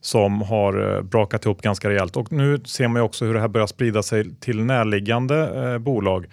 som 0.00 0.42
har 0.42 0.96
eh, 0.96 1.02
brakat 1.02 1.44
ihop 1.44 1.62
ganska 1.62 1.88
rejält. 1.88 2.16
Och 2.16 2.32
nu 2.32 2.60
ser 2.64 2.88
man 2.88 2.96
ju 2.96 3.04
också 3.04 3.24
hur 3.24 3.34
det 3.34 3.40
här 3.40 3.48
börjar 3.48 3.66
sprida 3.66 4.02
sig 4.02 4.34
till 4.34 4.64
närliggande 4.64 5.70
eh, 5.72 5.78
bolag. 5.78 6.26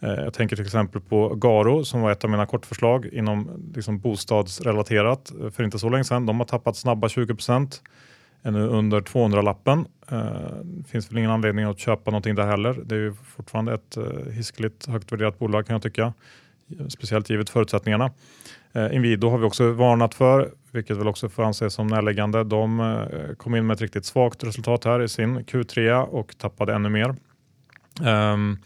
Eh, 0.00 0.10
jag 0.10 0.34
tänker 0.34 0.56
till 0.56 0.64
exempel 0.64 1.00
på 1.00 1.34
Garo 1.34 1.84
som 1.84 2.00
var 2.00 2.12
ett 2.12 2.24
av 2.24 2.30
mina 2.30 2.46
kortförslag 2.46 3.06
inom 3.06 3.70
liksom 3.74 3.98
bostadsrelaterat 3.98 5.32
eh, 5.40 5.50
för 5.50 5.64
inte 5.64 5.78
så 5.78 5.88
länge 5.88 6.04
sedan. 6.04 6.26
De 6.26 6.38
har 6.38 6.46
tappat 6.46 6.76
snabba 6.76 7.08
20 7.08 7.34
procent, 7.34 7.82
är 8.42 8.50
nu 8.50 8.66
under 8.66 9.00
200-lappen. 9.00 9.86
Det 10.08 10.16
eh, 10.16 10.84
finns 10.86 11.10
väl 11.10 11.18
ingen 11.18 11.30
anledning 11.30 11.64
att 11.64 11.78
köpa 11.78 12.10
någonting 12.10 12.34
där 12.34 12.46
heller. 12.46 12.80
Det 12.84 12.94
är 12.94 13.00
ju 13.00 13.14
fortfarande 13.36 13.74
ett 13.74 13.96
hiskligt 14.32 14.86
högt 14.86 15.12
värderat 15.12 15.38
bolag 15.38 15.66
kan 15.66 15.74
jag 15.74 15.82
tycka 15.82 16.12
speciellt 16.88 17.30
givet 17.30 17.50
förutsättningarna. 17.50 18.10
Eh, 18.72 18.94
Inwido 18.94 19.28
har 19.28 19.38
vi 19.38 19.44
också 19.44 19.72
varnat 19.72 20.14
för, 20.14 20.50
vilket 20.72 20.96
väl 20.96 21.08
också 21.08 21.28
får 21.28 21.42
anses 21.42 21.74
som 21.74 21.86
närliggande. 21.86 22.44
De 22.44 22.80
eh, 22.80 23.34
kom 23.36 23.54
in 23.54 23.66
med 23.66 23.74
ett 23.74 23.80
riktigt 23.80 24.04
svagt 24.04 24.44
resultat 24.44 24.84
här 24.84 25.02
i 25.02 25.08
sin 25.08 25.38
Q3 25.38 26.02
och 26.02 26.38
tappade 26.38 26.74
ännu 26.74 26.88
mer. 26.88 27.14
Um, 28.02 28.58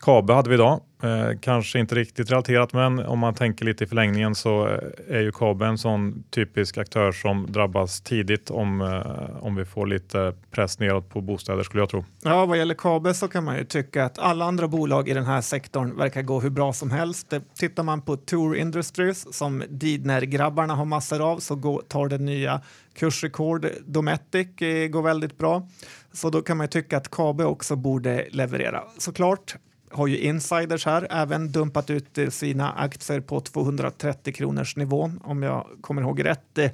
Kabe 0.00 0.32
hade 0.32 0.48
vi 0.48 0.54
idag. 0.54 0.80
Eh, 1.02 1.38
kanske 1.40 1.78
inte 1.78 1.94
riktigt 1.94 2.30
relaterat 2.30 2.72
men 2.72 2.98
om 2.98 3.18
man 3.18 3.34
tänker 3.34 3.64
lite 3.64 3.84
i 3.84 3.86
förlängningen 3.86 4.34
så 4.34 4.68
eh, 4.68 5.16
är 5.16 5.20
ju 5.20 5.32
Kabe 5.32 5.66
en 5.66 5.78
sån 5.78 6.24
typisk 6.30 6.78
aktör 6.78 7.12
som 7.12 7.46
drabbas 7.48 8.00
tidigt 8.00 8.50
om, 8.50 8.80
eh, 8.80 9.44
om 9.44 9.54
vi 9.56 9.64
får 9.64 9.86
lite 9.86 10.34
press 10.50 10.78
neråt 10.78 11.08
på 11.08 11.20
bostäder 11.20 11.62
skulle 11.62 11.82
jag 11.82 11.88
tro. 11.88 12.04
Ja, 12.22 12.46
vad 12.46 12.58
gäller 12.58 12.74
Kabe 12.74 13.14
så 13.14 13.28
kan 13.28 13.44
man 13.44 13.56
ju 13.56 13.64
tycka 13.64 14.04
att 14.04 14.18
alla 14.18 14.44
andra 14.44 14.68
bolag 14.68 15.08
i 15.08 15.14
den 15.14 15.24
här 15.24 15.40
sektorn 15.40 15.96
verkar 15.96 16.22
gå 16.22 16.40
hur 16.40 16.50
bra 16.50 16.72
som 16.72 16.90
helst. 16.90 17.34
Tittar 17.54 17.82
man 17.82 18.02
på 18.02 18.16
Tour 18.16 18.56
Industries 18.56 19.34
som 19.34 19.62
Didner-grabbarna 19.68 20.74
har 20.74 20.84
massor 20.84 21.32
av 21.32 21.38
så 21.38 21.54
går, 21.54 21.82
tar 21.88 22.08
det 22.08 22.18
nya 22.18 22.60
kursrekord. 22.94 23.66
Dometic 23.86 24.62
eh, 24.62 24.88
går 24.88 25.02
väldigt 25.02 25.38
bra. 25.38 25.68
Så 26.12 26.30
då 26.30 26.42
kan 26.42 26.56
man 26.56 26.64
ju 26.64 26.68
tycka 26.68 26.96
att 26.96 27.10
Kabe 27.10 27.44
också 27.44 27.76
borde 27.76 28.26
leverera. 28.30 28.82
Såklart, 28.98 29.56
har 29.90 30.06
ju 30.06 30.18
insiders 30.18 30.86
här 30.86 31.06
även 31.10 31.52
dumpat 31.52 31.90
ut 31.90 32.18
eh, 32.18 32.28
sina 32.28 32.72
aktier 32.72 33.20
på 33.20 33.40
230 33.40 34.32
kronors 34.32 34.76
nivån 34.76 35.20
om 35.24 35.42
jag 35.42 35.66
kommer 35.80 36.02
ihåg 36.02 36.24
rätt. 36.24 36.58
Eh, 36.58 36.70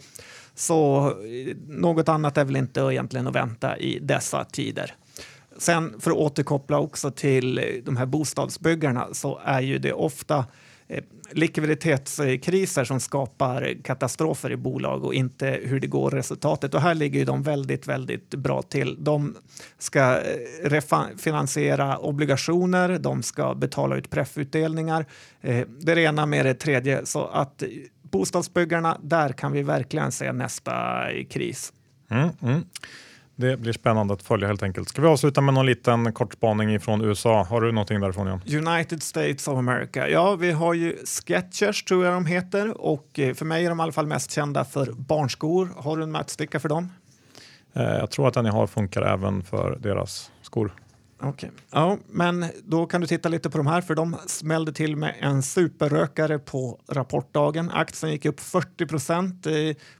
så 0.55 1.07
eh, 1.07 1.57
något 1.69 2.09
annat 2.09 2.39
är 2.39 2.45
väl 2.45 2.57
inte 2.57 2.81
egentligen 2.81 3.27
att 3.27 3.35
vänta 3.35 3.79
i 3.79 3.99
dessa 3.99 4.45
tider. 4.45 4.95
Sen 5.59 6.01
för 6.01 6.11
att 6.11 6.17
återkoppla 6.17 6.79
också 6.79 7.11
till 7.11 7.81
de 7.85 7.97
här 7.97 8.07
bostadsbyggarna 8.07 9.09
så 9.13 9.41
är 9.45 9.61
ju 9.61 9.79
det 9.79 9.93
ofta 9.93 10.45
likviditetskriser 11.31 12.85
som 12.85 13.01
skapar 13.01 13.75
katastrofer 13.85 14.53
i 14.53 14.57
bolag 14.57 15.05
och 15.05 15.15
inte 15.15 15.61
hur 15.63 15.81
det 15.81 15.87
går 15.87 16.11
resultatet. 16.11 16.75
Och 16.75 16.81
här 16.81 16.95
ligger 16.95 17.19
ju 17.19 17.25
de 17.25 17.43
väldigt, 17.43 17.87
väldigt 17.87 18.31
bra 18.31 18.63
till. 18.63 19.05
De 19.05 19.37
ska 19.79 20.01
eh, 20.01 20.21
refinansiera 20.65 21.99
obligationer, 21.99 22.99
de 22.99 23.23
ska 23.23 23.55
betala 23.55 23.97
ut 23.97 24.11
preffutdelningar. 24.11 25.07
Eh, 25.41 25.67
det 25.81 25.93
är 25.93 25.97
det 25.97 26.03
ena 26.03 26.27
med 26.27 26.47
det 26.47 26.55
tredje. 26.55 27.07
Så 27.07 27.27
att 27.27 27.63
bostadsbyggarna, 28.03 28.99
där 29.03 29.33
kan 29.33 29.53
vi 29.53 29.63
verkligen 29.63 30.13
se 30.13 30.33
nästa 30.33 31.05
kris. 31.31 31.73
Mm, 32.11 32.29
mm. 32.43 32.65
Det 33.39 33.57
blir 33.57 33.73
spännande 33.73 34.15
att 34.15 34.23
följa 34.23 34.47
helt 34.47 34.63
enkelt. 34.63 34.89
Ska 34.89 35.03
vi 35.03 35.09
avsluta 35.09 35.41
med 35.41 35.55
någon 35.55 35.67
liten 35.67 36.13
kort 36.13 36.33
spaning 36.33 36.81
från 36.81 37.05
USA? 37.05 37.43
Har 37.43 37.61
du 37.61 37.73
någonting 37.73 38.01
därifrån 38.01 38.27
Jan? 38.27 38.67
United 38.69 39.03
States 39.03 39.49
of 39.49 39.59
America. 39.59 40.09
Ja, 40.09 40.35
vi 40.35 40.53
har 40.53 40.75
ju 40.75 40.97
Sketchers 41.05 41.85
tror 41.85 42.05
jag 42.05 42.15
de 42.15 42.27
heter 42.27 42.81
och 42.81 43.19
eh, 43.19 43.35
för 43.35 43.45
mig 43.45 43.65
är 43.65 43.69
de 43.69 43.81
i 43.81 43.83
alla 43.83 43.93
fall 43.93 44.07
mest 44.07 44.31
kända 44.31 44.65
för 44.65 44.93
barnskor. 44.93 45.69
Har 45.77 45.97
du 45.97 46.03
en 46.03 46.13
mätsticka 46.13 46.61
för 46.61 46.69
dem? 46.69 46.93
Eh, 47.75 47.83
jag 47.83 48.11
tror 48.11 48.29
att 48.29 48.35
den 48.35 48.45
jag 48.45 48.53
har 48.53 48.67
funkar 48.67 49.03
även 49.03 49.43
för 49.43 49.79
deras 49.81 50.31
skor. 50.43 50.73
Okej, 51.21 51.31
okay. 51.31 51.51
ja, 51.71 51.99
men 52.07 52.47
då 52.65 52.87
kan 52.87 53.01
du 53.01 53.07
titta 53.07 53.29
lite 53.29 53.51
på 53.51 53.59
de 53.59 53.67
här 53.67 53.81
för 53.81 53.95
de 53.95 54.17
smällde 54.27 54.73
till 54.73 54.97
med 54.97 55.15
en 55.21 55.43
superrökare 55.43 56.39
på 56.39 56.81
rapportdagen. 56.89 57.71
Aktien 57.71 58.13
gick 58.13 58.25
upp 58.25 58.41
40 58.41 58.87
procent 58.87 59.47
eh, 59.47 59.53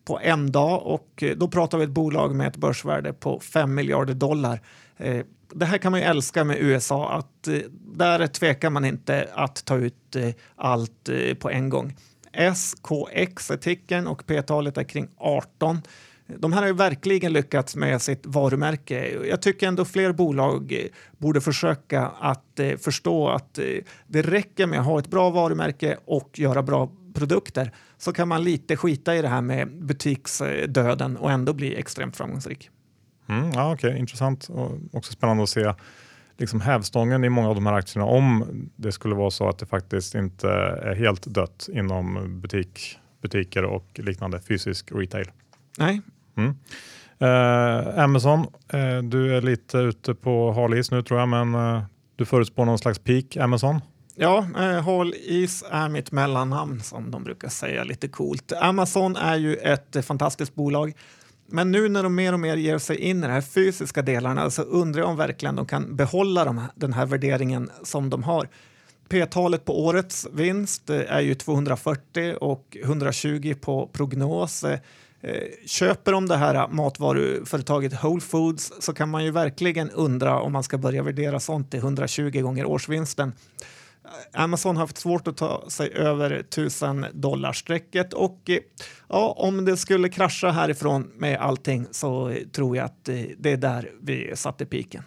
på 0.05 0.21
en 0.21 0.53
dag 0.53 0.87
och 0.87 1.23
eh, 1.23 1.37
då 1.37 1.49
pratar 1.49 1.79
vi 1.79 1.85
ett 1.85 1.91
bolag 1.91 2.35
med 2.35 2.47
ett 2.47 2.57
börsvärde 2.57 3.13
på 3.13 3.41
5 3.41 3.75
miljarder 3.75 4.15
dollar. 4.15 4.61
Eh, 4.97 5.25
det 5.55 5.67
här 5.67 5.79
kan 5.79 5.93
man 5.93 6.01
ju 6.01 6.07
älska 6.07 6.45
med 6.45 6.57
USA, 6.61 7.13
att 7.13 7.49
där 7.97 8.27
tvekar 8.27 8.71
man 8.71 8.85
inte 8.85 9.29
att 9.35 9.65
ta 9.65 9.77
ut 9.77 10.17
allt 10.57 11.11
på 11.39 11.51
en 11.51 11.69
gång. 11.69 11.97
SKX 12.33 13.51
är 13.51 13.57
ticken 13.57 14.07
och 14.07 14.27
P-talet 14.27 14.79
är 14.79 14.85
kring 14.85 15.09
18. 15.17 15.83
De 16.27 16.53
här 16.53 16.61
har 16.61 16.67
ju 16.67 16.75
verkligen 16.75 17.33
lyckats 17.33 17.77
med 17.77 18.03
sitt 18.03 18.27
varumärke. 18.27 19.27
Jag 19.29 19.43
tycker 19.43 19.69
ändå 19.69 19.85
fler 19.85 20.13
bolag 20.13 20.89
borde 21.19 21.41
försöka 21.41 22.07
att 22.07 22.61
eh, 22.61 22.77
förstå 22.77 23.29
att 23.29 23.59
eh, 23.59 23.65
det 24.07 24.23
räcker 24.23 24.67
med 24.67 24.81
att 24.81 24.87
ha 24.87 24.99
ett 24.99 25.09
bra 25.09 25.31
varumärke 25.31 25.97
och 26.05 26.39
göra 26.39 26.63
bra 26.63 26.91
produkter 27.15 27.73
så 27.99 28.13
kan 28.13 28.29
man 28.29 28.45
lite 28.45 28.77
skita 28.77 29.17
i 29.17 29.23
det 29.23 29.29
här 29.29 29.41
med 29.41 29.85
butiksdöden 29.85 31.17
och 31.17 31.31
ändå 31.31 31.53
bli 31.53 31.77
extremt 31.77 32.17
framgångsrik. 32.17 32.71
Mm, 33.29 33.51
ja, 33.55 33.73
okay. 33.75 33.99
Intressant 33.99 34.49
och 34.49 34.71
också 34.93 35.13
spännande 35.13 35.43
att 35.43 35.49
se 35.49 35.75
liksom 36.37 36.61
hävstången 36.61 37.25
i 37.25 37.29
många 37.29 37.49
av 37.49 37.55
de 37.55 37.67
här 37.67 37.73
aktierna 37.73 38.07
om 38.07 38.45
det 38.77 38.93
skulle 38.93 39.15
vara 39.15 39.31
så 39.31 39.49
att 39.49 39.59
det 39.59 39.67
faktiskt 39.67 40.15
inte 40.15 40.49
är 40.83 40.95
helt 40.95 41.27
dött 41.27 41.69
inom 41.73 42.41
butik, 42.41 42.99
butiker 43.23 43.65
och 43.65 43.87
liknande 43.95 44.41
fysisk 44.41 44.93
retail. 44.93 45.31
Nej, 45.79 46.01
Mm. 46.37 46.55
Eh, 47.19 48.05
Amazon, 48.05 48.41
eh, 48.73 48.99
du 49.03 49.37
är 49.37 49.43
lite 49.43 49.79
ute 49.79 50.15
på 50.15 50.53
hal 50.53 50.75
is 50.75 50.91
nu 50.91 51.03
tror 51.03 51.21
jag, 51.21 51.29
men 51.29 51.55
eh, 51.55 51.83
du 52.17 52.25
förutspår 52.25 52.65
någon 52.65 52.79
slags 52.79 52.99
peak 52.99 53.37
Amazon? 53.37 53.81
Ja, 54.15 54.47
eh, 54.59 55.03
Is 55.15 55.65
är 55.71 55.89
mitt 55.89 56.13
mellannamn 56.13 56.81
som 56.81 57.11
de 57.11 57.25
brukar 57.25 57.49
säga 57.49 57.85
lite 57.85 58.09
coolt. 58.09 58.53
Amazon 58.53 59.17
är 59.17 59.37
ju 59.37 59.57
ett 59.57 59.97
eh, 59.97 60.03
fantastiskt 60.03 60.55
bolag. 60.55 60.93
Men 61.49 61.71
nu 61.71 61.89
när 61.89 62.03
de 62.03 62.15
mer 62.15 62.33
och 62.33 62.41
mer 62.41 62.57
ger 62.57 62.79
sig 62.79 62.99
in 62.99 63.19
i 63.19 63.21
de 63.21 63.33
här 63.33 63.41
fysiska 63.41 64.03
delarna 64.03 64.51
så 64.51 64.63
undrar 64.63 65.01
jag 65.01 65.11
om 65.11 65.17
verkligen 65.17 65.57
de 65.57 65.67
kan 65.67 65.97
behålla 65.97 66.45
de 66.45 66.59
här, 66.59 66.71
den 66.75 66.93
här 66.93 67.07
värderingen 67.07 67.71
som 67.83 68.11
de 68.11 68.23
har. 68.23 68.49
P-talet 69.09 69.65
på 69.65 69.85
årets 69.85 70.27
vinst 70.33 70.91
eh, 70.91 71.01
är 71.09 71.21
ju 71.21 71.35
240 71.35 72.35
och 72.41 72.77
120 72.83 73.55
på 73.61 73.91
prognos. 73.93 74.65
Eh, 74.65 74.79
Eh, 75.27 75.67
köper 75.67 76.13
de 76.13 76.29
det 76.29 76.37
här 76.37 76.55
äh, 76.55 76.69
matvaruföretaget 76.69 78.05
Whole 78.05 78.21
Foods 78.21 78.73
så 78.81 78.93
kan 78.93 79.09
man 79.09 79.25
ju 79.25 79.31
verkligen 79.31 79.91
undra 79.91 80.41
om 80.41 80.53
man 80.53 80.63
ska 80.63 80.79
börja 80.79 81.03
värdera 81.03 81.41
sånt 81.41 81.71
till 81.71 81.81
120 81.81 82.41
gånger 82.41 82.65
årsvinsten. 82.65 83.33
Eh, 84.05 84.43
Amazon 84.43 84.77
har 84.77 84.83
haft 84.83 84.99
svårt 84.99 85.29
att 85.29 85.37
ta 85.37 85.65
sig 85.69 85.93
över 85.93 86.31
1000 86.31 87.07
dollarstrecket 87.13 88.13
och 88.13 88.51
eh, 88.51 88.59
ja, 89.09 89.35
om 89.39 89.65
det 89.65 89.77
skulle 89.77 90.09
krascha 90.09 90.51
härifrån 90.51 91.11
med 91.15 91.41
allting 91.41 91.87
så 91.91 92.37
tror 92.53 92.77
jag 92.77 92.85
att 92.85 93.05
det 93.39 93.53
är 93.53 93.57
där 93.57 93.91
vi 94.03 94.37
satte 94.37 94.67
piken. 94.67 95.03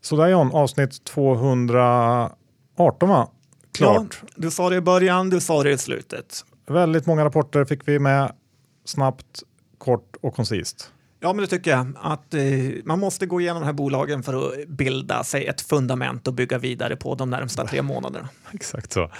Sådär 0.00 0.28
John, 0.28 0.50
avsnitt 0.52 1.04
218 1.04 3.08
va? 3.08 3.28
Klart. 3.74 4.18
Ja, 4.22 4.28
du 4.36 4.50
sa 4.50 4.70
det 4.70 4.76
i 4.76 4.80
början, 4.80 5.30
du 5.30 5.40
sa 5.40 5.62
det 5.62 5.70
i 5.70 5.78
slutet. 5.78 6.44
Väldigt 6.66 7.06
många 7.06 7.24
rapporter 7.24 7.64
fick 7.64 7.88
vi 7.88 7.98
med 7.98 8.32
snabbt, 8.84 9.42
kort 9.78 10.16
och 10.20 10.34
koncist. 10.34 10.92
Ja, 11.20 11.32
men 11.32 11.42
det 11.42 11.46
tycker 11.46 11.70
jag. 11.70 11.92
Att 12.00 12.34
eh, 12.34 12.42
man 12.84 12.98
måste 12.98 13.26
gå 13.26 13.40
igenom 13.40 13.62
de 13.62 13.66
här 13.66 13.72
bolagen 13.72 14.22
för 14.22 14.34
att 14.34 14.68
bilda 14.68 15.24
sig 15.24 15.46
ett 15.46 15.60
fundament 15.60 16.28
och 16.28 16.34
bygga 16.34 16.58
vidare 16.58 16.96
på 16.96 17.14
de 17.14 17.30
närmsta 17.30 17.66
tre 17.66 17.82
månaderna. 17.82 18.28
Exakt 18.52 18.92
så. 18.92 19.10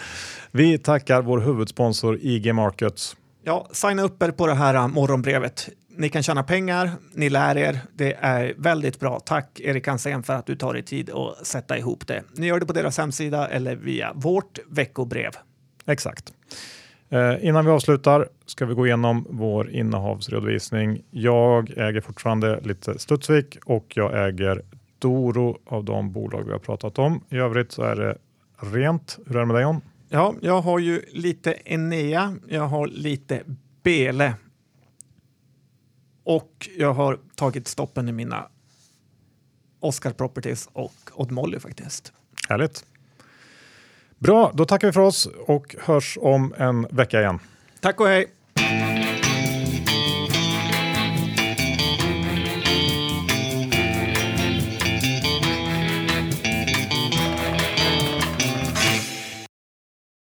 Vi 0.51 0.79
tackar 0.79 1.23
vår 1.23 1.39
huvudsponsor 1.39 2.19
IG 2.21 2.55
Markets. 2.55 3.17
Ja, 3.45 3.69
signa 3.73 4.03
upp 4.03 4.23
er 4.23 4.31
på 4.31 4.47
det 4.47 4.55
här 4.55 4.89
morgonbrevet. 4.89 5.69
Ni 5.97 6.09
kan 6.09 6.23
tjäna 6.23 6.43
pengar, 6.43 6.91
ni 7.15 7.31
lär 7.31 7.59
er. 7.59 7.79
Det 7.95 8.13
är 8.21 8.55
väldigt 8.57 9.01
bra. 9.01 9.21
Tack 9.21 9.61
Erik 9.61 9.87
Hansén 9.87 10.23
för 10.23 10.33
att 10.33 10.47
du 10.47 10.57
tar 10.57 10.73
dig 10.73 10.83
tid 10.83 11.11
att 11.11 11.47
sätta 11.47 11.79
ihop 11.79 12.07
det. 12.07 12.23
Ni 12.37 12.47
gör 12.47 12.61
det 12.61 12.67
på 12.67 12.73
deras 12.73 12.99
hemsida 12.99 13.49
eller 13.49 13.77
via 13.77 14.13
vårt 14.15 14.59
veckobrev. 14.71 15.31
Exakt. 15.87 16.33
Eh, 17.09 17.47
innan 17.47 17.65
vi 17.65 17.71
avslutar 17.71 18.29
ska 18.47 18.67
vi 18.67 18.75
gå 18.75 18.87
igenom 18.87 19.27
vår 19.31 19.71
innehavsredovisning. 19.71 21.03
Jag 21.11 21.71
äger 21.71 22.01
fortfarande 22.01 22.61
lite 22.61 22.99
Studsvik 22.99 23.59
och 23.65 23.87
jag 23.97 24.29
äger 24.29 24.63
Doro 24.99 25.59
av 25.67 25.85
de 25.85 26.13
bolag 26.13 26.45
vi 26.45 26.53
har 26.53 26.59
pratat 26.59 26.99
om. 26.99 27.25
I 27.29 27.37
övrigt 27.37 27.73
så 27.73 27.83
är 27.83 27.97
det 27.97 28.17
rent. 28.73 29.19
Hur 29.27 29.37
är 29.37 29.41
det 29.41 29.47
med 29.47 29.57
dig 29.57 29.63
John? 29.63 29.81
Ja, 30.09 30.35
jag 30.41 30.61
har 30.61 30.79
ju 30.79 31.03
lite 31.13 31.55
Enea, 31.65 32.35
jag 32.49 32.67
har 32.67 32.87
lite 32.87 33.43
Bele 33.83 34.35
och 36.25 36.69
jag 36.79 36.95
har 36.95 37.19
tagit 37.35 37.69
stoppen 37.69 38.09
i 38.09 38.13
mina 38.13 38.49
Oscar 39.81 40.11
Properties 40.13 40.69
och 40.73 40.95
Odd 41.13 41.31
Molly 41.31 41.61
faktiskt. 41.61 42.13
Härligt. 42.49 42.85
Bra, 44.19 44.53
då 44.55 44.65
tackar 44.65 44.89
vi 44.89 44.93
för 44.93 45.01
oss 45.01 45.29
och 45.47 45.77
hörs 45.81 46.19
om 46.21 46.55
en 46.59 46.87
vecka 46.91 47.21
igen. 47.21 47.39
Tack 47.81 48.01
och 48.01 48.07
hej! 48.07 49.12